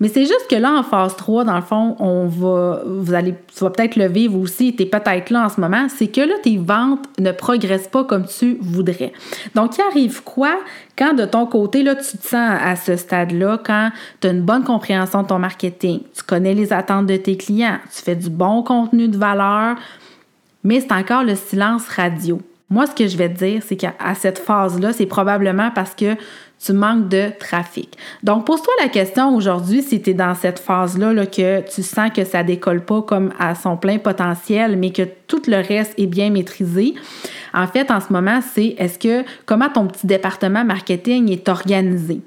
mais 0.00 0.08
c'est 0.08 0.22
juste 0.22 0.46
que 0.48 0.56
là, 0.56 0.72
en 0.72 0.82
phase 0.82 1.14
3, 1.14 1.44
dans 1.44 1.56
le 1.56 1.62
fond, 1.62 1.94
on 1.98 2.26
va, 2.26 2.80
vous 2.86 3.12
allez, 3.12 3.34
tu 3.54 3.62
vas 3.62 3.68
peut-être 3.68 3.96
le 3.96 4.08
vivre 4.08 4.38
aussi, 4.38 4.74
tu 4.74 4.84
es 4.84 4.86
peut-être 4.86 5.28
là 5.28 5.44
en 5.44 5.48
ce 5.50 5.60
moment, 5.60 5.86
c'est 5.90 6.08
que 6.08 6.22
là, 6.22 6.34
tes 6.42 6.56
ventes 6.56 7.06
ne 7.18 7.32
progressent 7.32 7.88
pas 7.88 8.04
comme 8.04 8.24
tu 8.24 8.56
voudrais. 8.62 9.12
Donc, 9.54 9.76
il 9.76 9.82
arrive 9.82 10.22
quoi 10.22 10.58
quand 10.96 11.12
de 11.12 11.26
ton 11.26 11.44
côté, 11.44 11.82
là, 11.82 11.94
tu 11.96 12.16
te 12.16 12.26
sens 12.26 12.58
à 12.62 12.76
ce 12.76 12.96
stade-là, 12.96 13.58
quand 13.62 13.90
tu 14.20 14.28
as 14.28 14.30
une 14.30 14.42
bonne 14.42 14.64
compréhension 14.64 15.22
de 15.22 15.28
ton 15.28 15.38
marketing, 15.38 16.00
tu 16.14 16.22
connais 16.22 16.54
les 16.54 16.72
attentes 16.72 17.06
de 17.06 17.16
tes 17.16 17.36
clients, 17.36 17.78
tu 17.94 18.02
fais 18.02 18.16
du 18.16 18.30
bon 18.30 18.62
contenu 18.62 19.06
de 19.06 19.18
valeur, 19.18 19.76
mais 20.64 20.80
c'est 20.80 20.92
encore 20.92 21.24
le 21.24 21.34
silence 21.34 21.88
radio. 21.88 22.40
Moi, 22.70 22.86
ce 22.86 22.94
que 22.94 23.06
je 23.06 23.16
vais 23.16 23.28
te 23.28 23.38
dire, 23.38 23.62
c'est 23.66 23.76
qu'à 23.76 23.94
cette 24.14 24.38
phase-là, 24.38 24.92
c'est 24.92 25.06
probablement 25.06 25.70
parce 25.74 25.94
que 25.94 26.16
tu 26.64 26.72
manques 26.72 27.08
de 27.08 27.30
trafic. 27.38 27.96
Donc, 28.22 28.46
pose-toi 28.46 28.72
la 28.80 28.88
question 28.88 29.34
aujourd'hui 29.34 29.82
si 29.82 30.02
tu 30.02 30.10
es 30.10 30.14
dans 30.14 30.34
cette 30.34 30.58
phase-là, 30.58 31.12
là, 31.12 31.26
que 31.26 31.60
tu 31.68 31.82
sens 31.82 32.10
que 32.14 32.24
ça 32.24 32.42
décolle 32.42 32.84
pas 32.84 33.02
comme 33.02 33.32
à 33.38 33.54
son 33.54 33.76
plein 33.76 33.98
potentiel, 33.98 34.76
mais 34.76 34.90
que 34.90 35.02
tout 35.26 35.42
le 35.46 35.56
reste 35.56 35.94
est 35.98 36.06
bien 36.06 36.30
maîtrisé. 36.30 36.94
En 37.54 37.66
fait, 37.66 37.90
en 37.90 38.00
ce 38.00 38.12
moment, 38.12 38.40
c'est 38.42 38.74
est-ce 38.78 38.98
que 38.98 39.24
comment 39.46 39.68
ton 39.68 39.86
petit 39.86 40.06
département 40.06 40.64
marketing 40.64 41.30
est 41.30 41.48
organisé? 41.48 42.20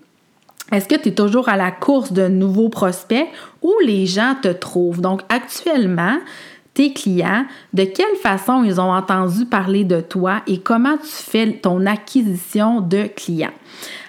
Est-ce 0.71 0.87
que 0.87 0.95
tu 0.95 1.09
es 1.09 1.13
toujours 1.13 1.49
à 1.49 1.57
la 1.57 1.69
course 1.69 2.13
de 2.13 2.27
nouveaux 2.27 2.69
prospects 2.69 3.27
ou 3.61 3.71
les 3.85 4.07
gens 4.07 4.35
te 4.41 4.47
trouvent? 4.47 5.01
Donc, 5.01 5.21
actuellement, 5.29 6.17
tes 6.73 6.93
clients, 6.93 7.45
de 7.73 7.83
quelle 7.83 8.15
façon 8.21 8.63
ils 8.63 8.81
ont 8.81 8.91
entendu 8.91 9.45
parler 9.45 9.83
de 9.83 10.01
toi 10.01 10.41
et 10.47 10.59
comment 10.59 10.97
tu 10.97 11.07
fais 11.07 11.51
ton 11.53 11.85
acquisition 11.85 12.81
de 12.81 13.03
clients. 13.15 13.53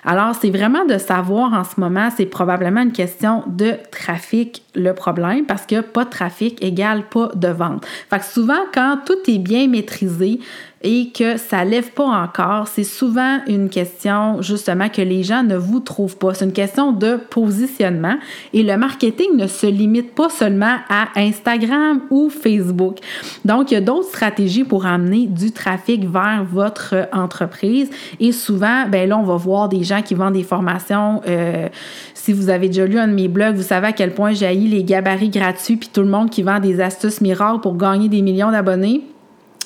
Alors, 0.05 0.35
c'est 0.35 0.51
vraiment 0.51 0.85
de 0.85 0.99
savoir 0.99 1.53
en 1.53 1.65
ce 1.65 1.81
moment, 1.81 2.09
c'est 2.15 2.27
probablement 2.27 2.83
une 2.83 2.93
question 2.93 3.43
de 3.47 3.75
trafic 3.91 4.63
le 4.75 4.93
problème 4.93 5.47
parce 5.47 5.67
que 5.67 5.81
pas 5.81 6.05
de 6.05 6.11
trafic 6.11 6.63
égale 6.63 7.05
pas 7.09 7.31
de 7.35 7.49
vente. 7.49 7.87
Fait 8.11 8.19
que 8.19 8.25
souvent, 8.25 8.61
quand 8.73 8.99
tout 9.07 9.31
est 9.31 9.39
bien 9.39 9.67
maîtrisé, 9.67 10.41
et 10.85 11.11
que 11.11 11.39
ça 11.39 11.65
lève 11.65 11.91
pas 11.93 12.05
encore, 12.05 12.69
c'est 12.69 12.85
souvent 12.85 13.41
une 13.47 13.71
question 13.71 14.43
justement 14.43 14.91
que 14.91 15.01
les 15.01 15.23
gens 15.23 15.43
ne 15.43 15.57
vous 15.57 15.81
trouvent 15.81 16.19
pas. 16.19 16.35
C'est 16.35 16.45
une 16.45 16.53
question 16.53 16.93
de 16.93 17.17
positionnement 17.17 18.17
et 18.53 18.63
le 18.63 18.77
marketing 18.77 19.37
ne 19.37 19.47
se 19.47 19.67
limite 19.67 20.15
pas 20.15 20.29
seulement 20.29 20.77
à 20.91 21.09
Instagram 21.17 22.03
ou 22.11 22.29
Facebook. 22.29 22.99
Donc, 23.47 23.71
il 23.71 23.75
y 23.75 23.77
a 23.79 23.81
d'autres 23.81 24.09
stratégies 24.09 24.65
pour 24.65 24.85
amener 24.85 25.27
du 25.27 25.53
trafic 25.53 26.05
vers 26.05 26.45
votre 26.45 27.09
entreprise 27.13 27.89
et 28.21 28.33
souvent, 28.33 28.87
ben 28.87 29.09
là, 29.09 29.19
on 29.19 29.25
va 29.25 29.37
voir 29.37 29.71
des 29.71 29.85
gens 29.85 30.03
qui 30.03 30.15
vendent 30.15 30.35
des 30.35 30.43
formations. 30.43 31.23
Euh, 31.27 31.69
si 32.13 32.35
vous 32.35 32.51
avez 32.51 32.69
déjà 32.69 32.85
lu 32.85 32.99
un 32.99 33.09
de 33.09 33.15
mes 33.15 33.29
blogs, 33.29 33.57
vous 33.57 33.63
savez 33.63 33.87
à 33.89 33.93
quel 33.93 34.13
point 34.13 34.33
j'ai 34.33 34.55
les 34.55 34.85
gabarits 34.85 35.31
gratuits 35.31 35.77
puis 35.77 35.89
tout 35.93 36.03
le 36.03 36.09
monde 36.09 36.31
qui 36.31 36.43
vend 36.43 36.61
des 36.61 36.81
astuces 36.81 37.21
miracles 37.21 37.61
pour 37.61 37.77
gagner 37.77 38.09
des 38.09 38.21
millions 38.21 38.51
d'abonnés. 38.51 39.03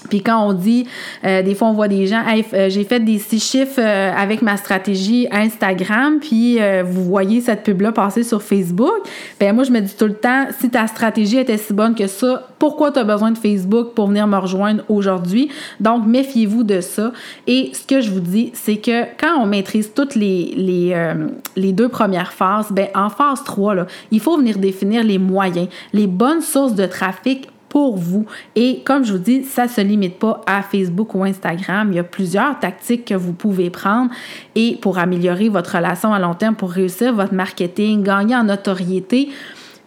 Puis 0.09 0.23
quand 0.23 0.47
on 0.47 0.53
dit, 0.53 0.87
euh, 1.25 1.43
des 1.43 1.55
fois 1.55 1.69
on 1.69 1.73
voit 1.73 1.89
des 1.89 2.07
gens, 2.07 2.23
euh, 2.53 2.69
j'ai 2.69 2.85
fait 2.85 3.01
des 3.01 3.19
six 3.19 3.41
chiffres 3.41 3.79
euh, 3.81 4.13
avec 4.17 4.43
ma 4.43 4.57
stratégie 4.57 5.27
Instagram, 5.31 6.19
puis 6.21 6.59
vous 6.85 7.05
voyez 7.05 7.41
cette 7.41 7.63
pub-là 7.63 7.93
passer 7.93 8.23
sur 8.23 8.43
Facebook. 8.43 8.93
Ben 9.41 9.55
moi 9.55 9.65
je 9.65 9.71
me 9.71 9.81
dis 9.81 9.95
tout 9.95 10.07
le 10.07 10.15
temps, 10.15 10.47
si 10.59 10.71
ta 10.71 10.87
stratégie 10.87 11.39
était 11.39 11.57
si 11.57 11.73
bonne 11.73 11.95
que 11.95 12.07
ça, 12.07 12.49
pourquoi 12.59 12.91
tu 12.91 12.99
as 12.99 13.05
besoin 13.05 13.31
de 13.31 13.39
Facebook 13.39 13.95
pour 13.95 14.09
venir 14.09 14.27
me 14.27 14.37
rejoindre 14.37 14.83
aujourd'hui? 14.89 15.49
Donc 15.81 16.07
méfiez-vous 16.07 16.65
de 16.65 16.81
ça. 16.81 17.13
Et 17.47 17.71
ce 17.75 17.87
que 17.87 18.01
je 18.01 18.11
vous 18.11 18.21
dis, 18.21 18.51
c'est 18.55 18.77
que 18.77 19.05
quand 19.19 19.41
on 19.41 19.47
maîtrise 19.47 19.93
toutes 19.95 20.15
les, 20.15 20.53
les, 20.57 21.15
les 21.57 21.73
deux 21.73 21.89
premières 21.89 22.33
phases, 22.33 22.71
ben 22.71 22.89
en 22.95 23.11
phase 23.11 23.45
3, 23.45 23.75
là, 23.75 23.87
il 24.11 24.21
faut 24.21 24.37
venir 24.37 24.59
définir 24.59 25.05
les 25.05 25.19
moyens, 25.19 25.69
les 25.93 26.07
bonnes 26.07 26.43
sources 26.43 26.75
de 26.75 26.87
trafic 26.87 27.49
pour 27.69 27.97
vous. 27.97 28.27
Et 28.57 28.83
comme 28.85 29.05
je 29.05 29.13
vous 29.13 29.19
dis, 29.19 29.45
ça 29.45 29.65
ne 29.65 29.69
se 29.69 29.81
limite 29.81 30.19
pas 30.19 30.41
à 30.47 30.63
Facebook 30.63 31.15
ou 31.15 31.25
Instagram. 31.25 31.89
Il 31.93 31.97
y 31.97 31.99
a 31.99 32.05
plusieurs 32.05 32.59
tactiques 32.59 33.05
que 33.07 33.15
vous 33.15 33.33
pouvez 33.33 33.71
prendre 33.71 34.11
et 34.55 34.79
pour 34.81 34.99
améliorer 34.99 35.49
votre 35.49 35.77
relation 35.77 36.13
à 36.13 36.19
long 36.19 36.35
terme, 36.35 36.55
pour 36.55 36.71
réussir 36.71 37.15
votre 37.15 37.35
marketing, 37.35 38.03
gagner 38.03 38.37
en 38.37 38.45
notoriété 38.45 39.29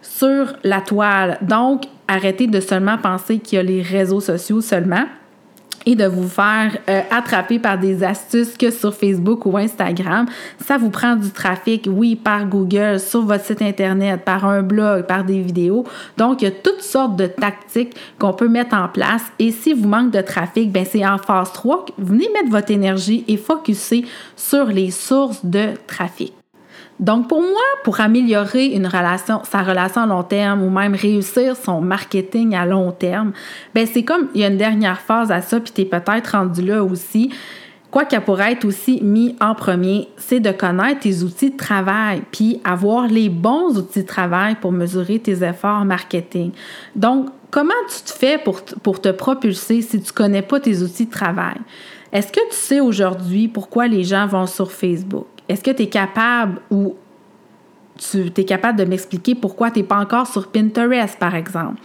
sur 0.02 0.54
la 0.62 0.80
toile. 0.80 1.38
Donc, 1.42 1.84
arrêtez 2.08 2.46
de 2.46 2.60
seulement 2.60 2.98
penser 2.98 3.38
qu'il 3.38 3.56
y 3.56 3.60
a 3.60 3.62
les 3.62 3.82
réseaux 3.82 4.20
sociaux 4.20 4.60
seulement 4.60 5.04
et 5.86 5.94
de 5.94 6.06
vous 6.06 6.28
faire 6.28 6.76
euh, 6.88 7.00
attraper 7.10 7.58
par 7.58 7.78
des 7.78 8.04
astuces 8.04 8.56
que 8.56 8.70
sur 8.70 8.94
Facebook 8.94 9.46
ou 9.46 9.56
Instagram. 9.56 10.26
Ça 10.64 10.78
vous 10.78 10.90
prend 10.90 11.16
du 11.16 11.30
trafic, 11.30 11.88
oui, 11.90 12.16
par 12.16 12.46
Google, 12.46 13.00
sur 13.00 13.22
votre 13.22 13.44
site 13.44 13.62
Internet, 13.62 14.24
par 14.24 14.44
un 14.44 14.62
blog, 14.62 15.06
par 15.06 15.24
des 15.24 15.40
vidéos. 15.40 15.84
Donc, 16.16 16.42
il 16.42 16.46
y 16.46 16.48
a 16.48 16.52
toutes 16.52 16.82
sortes 16.82 17.16
de 17.16 17.26
tactiques 17.26 17.94
qu'on 18.18 18.32
peut 18.32 18.48
mettre 18.48 18.74
en 18.74 18.88
place. 18.88 19.24
Et 19.38 19.50
si 19.50 19.72
vous 19.72 19.88
manque 19.88 20.10
de 20.10 20.20
trafic, 20.20 20.70
ben 20.70 20.84
c'est 20.88 21.06
en 21.06 21.18
phase 21.18 21.52
3 21.52 21.86
que 21.86 21.92
vous 21.98 22.12
venez 22.12 22.28
mettre 22.32 22.50
votre 22.50 22.70
énergie 22.70 23.24
et 23.28 23.36
focuser 23.36 24.04
sur 24.36 24.66
les 24.66 24.90
sources 24.90 25.44
de 25.44 25.70
trafic. 25.86 26.32
Donc, 27.02 27.28
pour 27.28 27.40
moi, 27.40 27.50
pour 27.82 28.00
améliorer 28.00 28.80
sa 29.42 29.62
relation 29.62 30.02
à 30.02 30.06
long 30.06 30.22
terme 30.22 30.62
ou 30.62 30.70
même 30.70 30.94
réussir 30.94 31.56
son 31.56 31.80
marketing 31.80 32.54
à 32.54 32.64
long 32.64 32.92
terme, 32.92 33.32
ben 33.74 33.88
c'est 33.92 34.04
comme 34.04 34.28
il 34.34 34.40
y 34.40 34.44
a 34.44 34.46
une 34.46 34.56
dernière 34.56 35.00
phase 35.00 35.32
à 35.32 35.42
ça, 35.42 35.58
puis 35.58 35.72
tu 35.74 35.80
es 35.80 35.84
peut-être 35.84 36.28
rendu 36.28 36.62
là 36.62 36.84
aussi. 36.84 37.32
Quoi 37.90 38.04
qu'elle 38.04 38.22
pourrait 38.22 38.52
être 38.52 38.64
aussi 38.64 39.00
mis 39.02 39.34
en 39.40 39.56
premier, 39.56 40.08
c'est 40.16 40.38
de 40.38 40.52
connaître 40.52 41.00
tes 41.00 41.24
outils 41.24 41.50
de 41.50 41.56
travail, 41.56 42.22
puis 42.30 42.60
avoir 42.64 43.08
les 43.08 43.28
bons 43.28 43.76
outils 43.76 44.02
de 44.02 44.06
travail 44.06 44.54
pour 44.54 44.70
mesurer 44.70 45.18
tes 45.18 45.42
efforts 45.42 45.84
marketing. 45.84 46.52
Donc, 46.94 47.30
comment 47.50 47.74
tu 47.88 48.00
te 48.12 48.16
fais 48.16 48.38
pour, 48.38 48.62
pour 48.62 49.00
te 49.00 49.08
propulser 49.08 49.82
si 49.82 50.00
tu 50.00 50.12
connais 50.12 50.42
pas 50.42 50.60
tes 50.60 50.82
outils 50.82 51.06
de 51.06 51.10
travail? 51.10 51.56
Est-ce 52.12 52.30
que 52.30 52.48
tu 52.48 52.56
sais 52.56 52.80
aujourd'hui 52.80 53.48
pourquoi 53.48 53.88
les 53.88 54.04
gens 54.04 54.28
vont 54.28 54.46
sur 54.46 54.70
Facebook? 54.70 55.31
Est-ce 55.52 55.62
que 55.62 55.70
tu 55.70 55.82
es 55.82 55.88
capable 55.88 56.62
ou 56.70 56.96
tu 57.98 58.32
es 58.34 58.44
capable 58.44 58.78
de 58.78 58.86
m'expliquer 58.86 59.34
pourquoi 59.34 59.70
tu 59.70 59.80
n'es 59.80 59.84
pas 59.84 59.98
encore 59.98 60.26
sur 60.26 60.48
Pinterest, 60.50 61.18
par 61.18 61.34
exemple? 61.34 61.78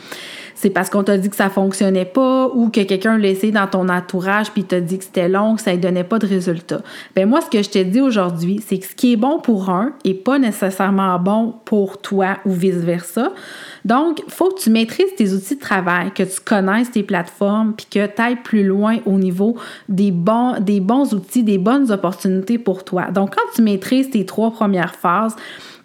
C'est 0.60 0.72
parce 0.72 0.90
qu'on 0.90 1.04
t'a 1.04 1.20
dit 1.20 1.30
que 1.30 1.36
ça 1.36 1.52
fonctionnait 1.52 2.04
pas 2.04 2.48
ou 2.48 2.70
que 2.70 2.82
quelqu'un 2.82 3.20
l'a 3.20 3.28
essayé 3.28 3.54
dans 3.54 3.68
ton 3.68 3.90
entourage 3.90 4.50
puis 4.50 4.64
t'a 4.64 4.82
dit 4.82 4.98
que 4.98 5.04
c'était 5.04 5.30
long, 5.30 5.56
que 5.56 5.62
ça 5.62 5.72
ne 5.72 5.78
donnait 5.78 6.04
pas 6.04 6.18
de 6.18 6.26
résultat. 6.26 6.82
Ben 7.16 7.30
moi, 7.30 7.42
ce 7.42 7.50
que 7.52 7.62
je 7.62 7.70
t'ai 7.70 7.86
dit 7.86 8.02
aujourd'hui, 8.02 8.60
c'est 8.66 8.80
que 8.80 8.88
ce 8.88 8.96
qui 8.96 9.14
est 9.14 9.18
bon 9.18 9.38
pour 9.40 9.70
un 9.70 9.94
n'est 10.04 10.16
pas 10.16 10.40
nécessairement 10.40 11.20
bon 11.20 11.54
pour 11.64 12.02
toi 12.02 12.40
ou 12.44 12.54
vice-versa. 12.54 13.34
Donc, 13.86 14.24
faut 14.30 14.50
que 14.50 14.60
tu 14.60 14.72
maîtrises 14.72 15.14
tes 15.16 15.32
outils 15.32 15.58
de 15.58 15.62
travail, 15.62 16.12
que 16.12 16.24
tu 16.24 16.40
connaisses 16.44 16.90
tes 16.90 17.04
plateformes, 17.04 17.74
puis 17.78 17.86
que 17.86 18.08
tu 18.08 18.20
ailles 18.20 18.42
plus 18.44 18.64
loin 18.64 18.98
au 19.06 19.20
niveau 19.20 19.58
des 19.90 20.10
bons, 20.10 20.60
des 20.60 20.80
bons 20.80 21.14
outils, 21.14 21.44
des 21.44 21.60
bonnes 21.60 21.92
opportunités 21.92 22.58
pour 22.58 22.84
toi. 22.84 23.12
Donc, 23.12 23.36
quand 23.36 23.54
tu 23.54 23.62
maîtrises 23.62 24.10
tes 24.10 24.26
trois 24.26 24.50
premières 24.50 24.96
phases, 24.96 25.36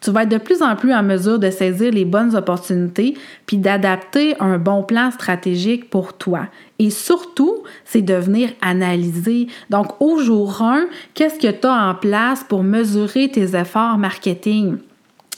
tu 0.03 0.11
vas 0.11 0.25
être 0.25 0.29
de 0.29 0.39
plus 0.39 0.63
en 0.63 0.77
plus 0.77 0.93
en 0.93 1.03
mesure 1.03 1.39
de 1.39 1.51
saisir 1.51 1.93
les 1.93 2.05
bonnes 2.05 2.35
opportunités 2.35 3.17
puis 3.47 3.57
d'adapter 3.57 4.35
un 4.41 4.59
bon 4.59 4.83
plan 4.83 5.11
stratégique 5.11 5.89
pour 5.91 6.15
toi. 6.15 6.49
Et 6.79 6.91
surtout, 6.91 7.63
c'est 7.85 8.03
de 8.03 8.15
venir 8.15 8.51
analyser. 8.61 9.47
Donc, 9.71 10.01
au 10.01 10.19
jour 10.19 10.61
1, 10.61 10.87
qu'est-ce 11.15 11.39
que 11.39 11.53
tu 11.53 11.67
as 11.67 11.91
en 11.91 11.95
place 11.95 12.45
pour 12.45 12.65
mesurer 12.65 13.31
tes 13.31 13.57
efforts 13.57 13.99
marketing? 13.99 14.79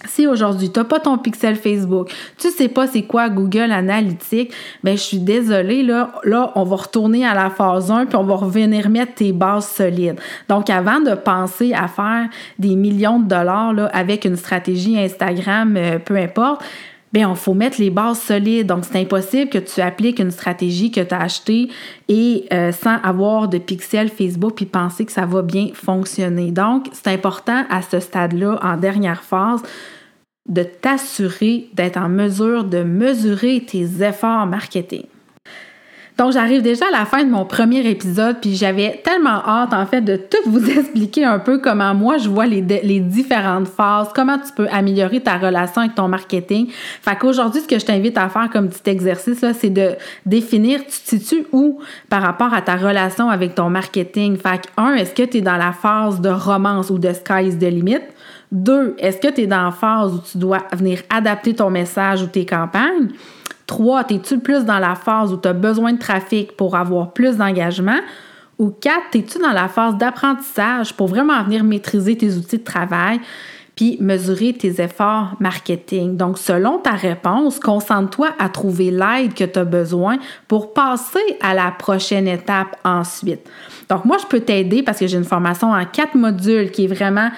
Si 0.06 0.26
aujourd'hui, 0.26 0.70
tu 0.70 0.78
n'as 0.78 0.84
pas 0.84 1.00
ton 1.00 1.18
pixel 1.18 1.56
Facebook, 1.56 2.12
tu 2.38 2.50
sais 2.50 2.68
pas 2.68 2.87
c'est 2.87 3.02
quoi 3.02 3.28
Google 3.28 3.73
Analytics, 3.73 4.52
ben 4.82 4.96
je 4.96 5.02
suis 5.02 5.18
désolée, 5.18 5.82
là, 5.82 6.12
là, 6.25 6.52
on 6.54 6.64
va 6.64 6.76
retourner 6.76 7.26
à 7.26 7.34
la 7.34 7.50
phase 7.50 7.90
1 7.90 8.06
puis 8.06 8.16
on 8.16 8.25
va 8.25 8.34
revenir 8.34 8.88
mettre 8.88 9.14
tes 9.14 9.32
bases 9.32 9.68
solides. 9.68 10.20
Donc, 10.49 10.70
avant 10.70 11.00
de 11.00 11.14
penser 11.14 11.73
à 11.73 11.88
faire 11.88 12.28
des 12.58 12.76
millions 12.76 13.20
de 13.20 13.28
dollars 13.28 13.73
là, 13.73 13.87
avec 13.92 14.24
une 14.24 14.37
stratégie 14.37 14.98
Instagram, 14.98 15.76
euh, 15.76 15.98
peu 15.98 16.16
importe, 16.16 16.62
bien, 17.14 17.31
il 17.31 17.37
faut 17.37 17.55
mettre 17.55 17.81
les 17.81 17.90
bases 17.90 18.20
solides. 18.20 18.66
Donc, 18.66 18.85
c'est 18.85 19.00
impossible 19.00 19.48
que 19.48 19.59
tu 19.59 19.81
appliques 19.81 20.18
une 20.18 20.33
stratégie 20.33 20.90
que 20.90 21.00
tu 21.00 21.14
as 21.14 21.20
achetée 21.20 21.68
et 22.09 22.46
euh, 22.52 22.72
sans 22.72 22.96
avoir 23.02 23.48
de 23.48 23.59
pixels 23.59 24.09
Facebook 24.09 24.55
puis 24.57 24.66
penser 24.66 25.05
que 25.05 25.12
ça 25.12 25.24
va 25.24 25.42
bien 25.42 25.68
fonctionner. 25.72 26.50
Donc, 26.50 26.88
c'est 26.92 27.09
important 27.09 27.64
à 27.70 27.83
ce 27.83 28.00
stade-là, 28.00 28.59
en 28.62 28.76
dernière 28.76 29.22
phase, 29.22 29.62
de 30.46 30.62
t'assurer 30.62 31.68
d'être 31.72 31.96
en 31.96 32.09
mesure 32.09 32.64
de 32.64 32.83
mesurer 32.83 33.64
tes 33.66 34.02
efforts 34.02 34.46
marketing. 34.46 35.07
Donc, 36.16 36.30
j'arrive 36.30 36.62
déjà 36.62 36.87
à 36.87 36.96
la 36.96 37.07
fin 37.07 37.24
de 37.24 37.30
mon 37.30 37.44
premier 37.44 37.85
épisode, 37.88 38.37
puis 38.40 38.54
j'avais 38.54 39.00
tellement 39.02 39.42
hâte, 39.44 39.74
en 39.74 39.85
fait, 39.85 40.00
de 40.00 40.14
tout 40.14 40.48
vous 40.48 40.70
expliquer 40.78 41.24
un 41.24 41.40
peu 41.40 41.59
comment 41.59 41.92
moi 41.92 42.18
je 42.18 42.28
vois 42.28 42.46
les, 42.46 42.61
différentes 43.00 43.66
phases, 43.66 44.11
comment 44.14 44.38
tu 44.38 44.52
peux 44.54 44.68
améliorer 44.70 45.20
ta 45.20 45.38
relation 45.38 45.80
avec 45.80 45.96
ton 45.96 46.07
marketing. 46.07 46.68
Fait 46.70 47.16
qu'aujourd'hui, 47.16 47.62
ce 47.62 47.66
que 47.66 47.80
je 47.80 47.85
t'invite 47.85 48.16
à 48.16 48.28
faire 48.28 48.48
comme 48.48 48.68
petit 48.68 48.88
exercice, 48.88 49.44
c'est 49.54 49.70
de 49.70 49.96
définir, 50.24 50.83
tu 50.83 50.87
te 50.87 51.16
situes 51.16 51.46
où 51.50 51.80
par 52.09 52.22
rapport 52.22 52.54
à 52.54 52.62
ta 52.62 52.76
relation 52.76 53.28
avec 53.28 53.57
ton 53.57 53.68
marketing? 53.68 54.37
Fait 54.37 54.59
que, 54.59 54.68
un, 54.80 54.94
est-ce 54.94 55.14
que 55.14 55.24
tu 55.24 55.38
es 55.38 55.40
dans 55.40 55.57
la 55.57 55.72
phase 55.72 56.20
de 56.20 56.28
romance 56.28 56.90
ou 56.90 56.98
de 56.98 57.12
sky 57.12 57.48
is 57.48 57.59
the 57.59 57.64
limit? 57.64 58.02
Deux, 58.52 58.94
est-ce 58.98 59.18
que 59.18 59.33
tu 59.33 59.42
es 59.42 59.46
dans 59.46 59.64
la 59.64 59.70
phase 59.70 60.14
où 60.14 60.20
tu 60.20 60.38
dois 60.38 60.64
venir 60.72 61.00
adapter 61.11 61.54
ton 61.54 61.70
message 61.70 62.22
ou 62.22 62.26
tes 62.26 62.46
campagnes? 62.46 63.09
Trois, 63.66 64.04
es-tu 64.11 64.38
plus 64.38 64.64
dans 64.64 64.78
la 64.78 64.94
phase 64.94 65.33
où 65.33 65.37
tu 65.38 65.48
as 65.48 65.54
besoin 65.54 65.94
de 65.94 65.98
trafic 65.98 66.57
pour 66.57 66.76
avoir 66.76 67.12
plus 67.12 67.37
d'engagement? 67.37 67.98
Ou 68.59 68.70
quatre, 68.70 69.14
es-tu 69.14 69.38
dans 69.38 69.52
la 69.52 69.68
phase 69.68 69.96
d'apprentissage 69.96 70.94
pour 70.94 71.09
vraiment 71.09 71.42
venir 71.42 71.64
maîtriser 71.64 72.16
tes 72.16 72.35
outils 72.37 72.59
de 72.59 72.64
travail 72.64 73.20
puis 73.74 73.96
mesurer 74.00 74.52
tes 74.52 74.80
efforts 74.80 75.35
marketing? 75.40 76.16
Donc, 76.16 76.38
selon 76.38 76.78
ta 76.78 76.92
réponse, 76.92 77.59
concentre-toi 77.59 78.28
à 78.38 78.48
trouver 78.48 78.92
l'aide 78.92 79.35
que 79.35 79.44
tu 79.44 79.59
as 79.59 79.64
besoin 79.64 80.18
pour 80.46 80.72
passer 80.72 81.38
à 81.40 81.54
la 81.54 81.72
prochaine 81.72 82.28
étape 82.28 82.76
ensuite. 82.85 83.40
Donc, 83.88 84.04
moi, 84.04 84.18
je 84.20 84.26
peux 84.26 84.40
t'aider 84.40 84.83
parce 84.85 85.00
que 85.00 85.07
j'ai 85.09 85.16
une 85.16 85.24
formation 85.24 85.72
en 85.72 85.85
quatre 85.87 86.14
modules 86.14 86.70
qui 86.70 86.85
est 86.85 86.94
vraiment 86.94 87.30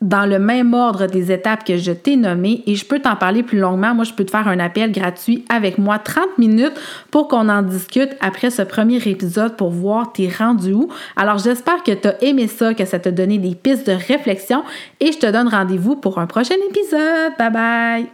dans 0.00 0.24
le 0.24 0.38
même 0.38 0.72
ordre 0.72 1.06
des 1.06 1.30
étapes 1.30 1.64
que 1.64 1.76
je 1.76 1.92
t'ai 1.92 2.16
nommées 2.16 2.62
et 2.66 2.74
je 2.74 2.84
peux 2.86 3.00
t'en 3.00 3.16
parler 3.16 3.42
plus 3.42 3.58
longuement. 3.58 3.94
Moi, 3.94 4.04
je 4.04 4.12
peux 4.12 4.24
te 4.24 4.30
faire 4.30 4.48
un 4.48 4.58
appel 4.58 4.92
gratuit 4.92 5.44
avec 5.48 5.78
moi 5.78 5.98
30 5.98 6.38
minutes 6.38 6.78
pour 7.10 7.28
qu'on 7.28 7.48
en 7.48 7.62
discute 7.62 8.10
après 8.20 8.50
ce 8.50 8.62
premier 8.62 8.96
épisode 8.96 9.56
pour 9.56 9.70
voir 9.70 10.12
tes 10.12 10.28
rendus 10.28 10.72
où. 10.72 10.88
Alors, 11.16 11.38
j'espère 11.38 11.82
que 11.82 11.92
tu 11.92 12.08
as 12.08 12.22
aimé 12.24 12.46
ça, 12.46 12.72
que 12.72 12.84
ça 12.84 12.98
t'a 12.98 13.10
donné 13.10 13.38
des 13.38 13.54
pistes 13.54 13.86
de 13.86 13.92
réflexion 13.92 14.62
et 15.00 15.12
je 15.12 15.18
te 15.18 15.30
donne 15.30 15.48
rendez-vous 15.48 15.96
pour 15.96 16.18
un 16.18 16.26
prochain 16.26 16.56
épisode. 16.70 17.32
Bye 17.38 17.50
bye! 17.52 18.06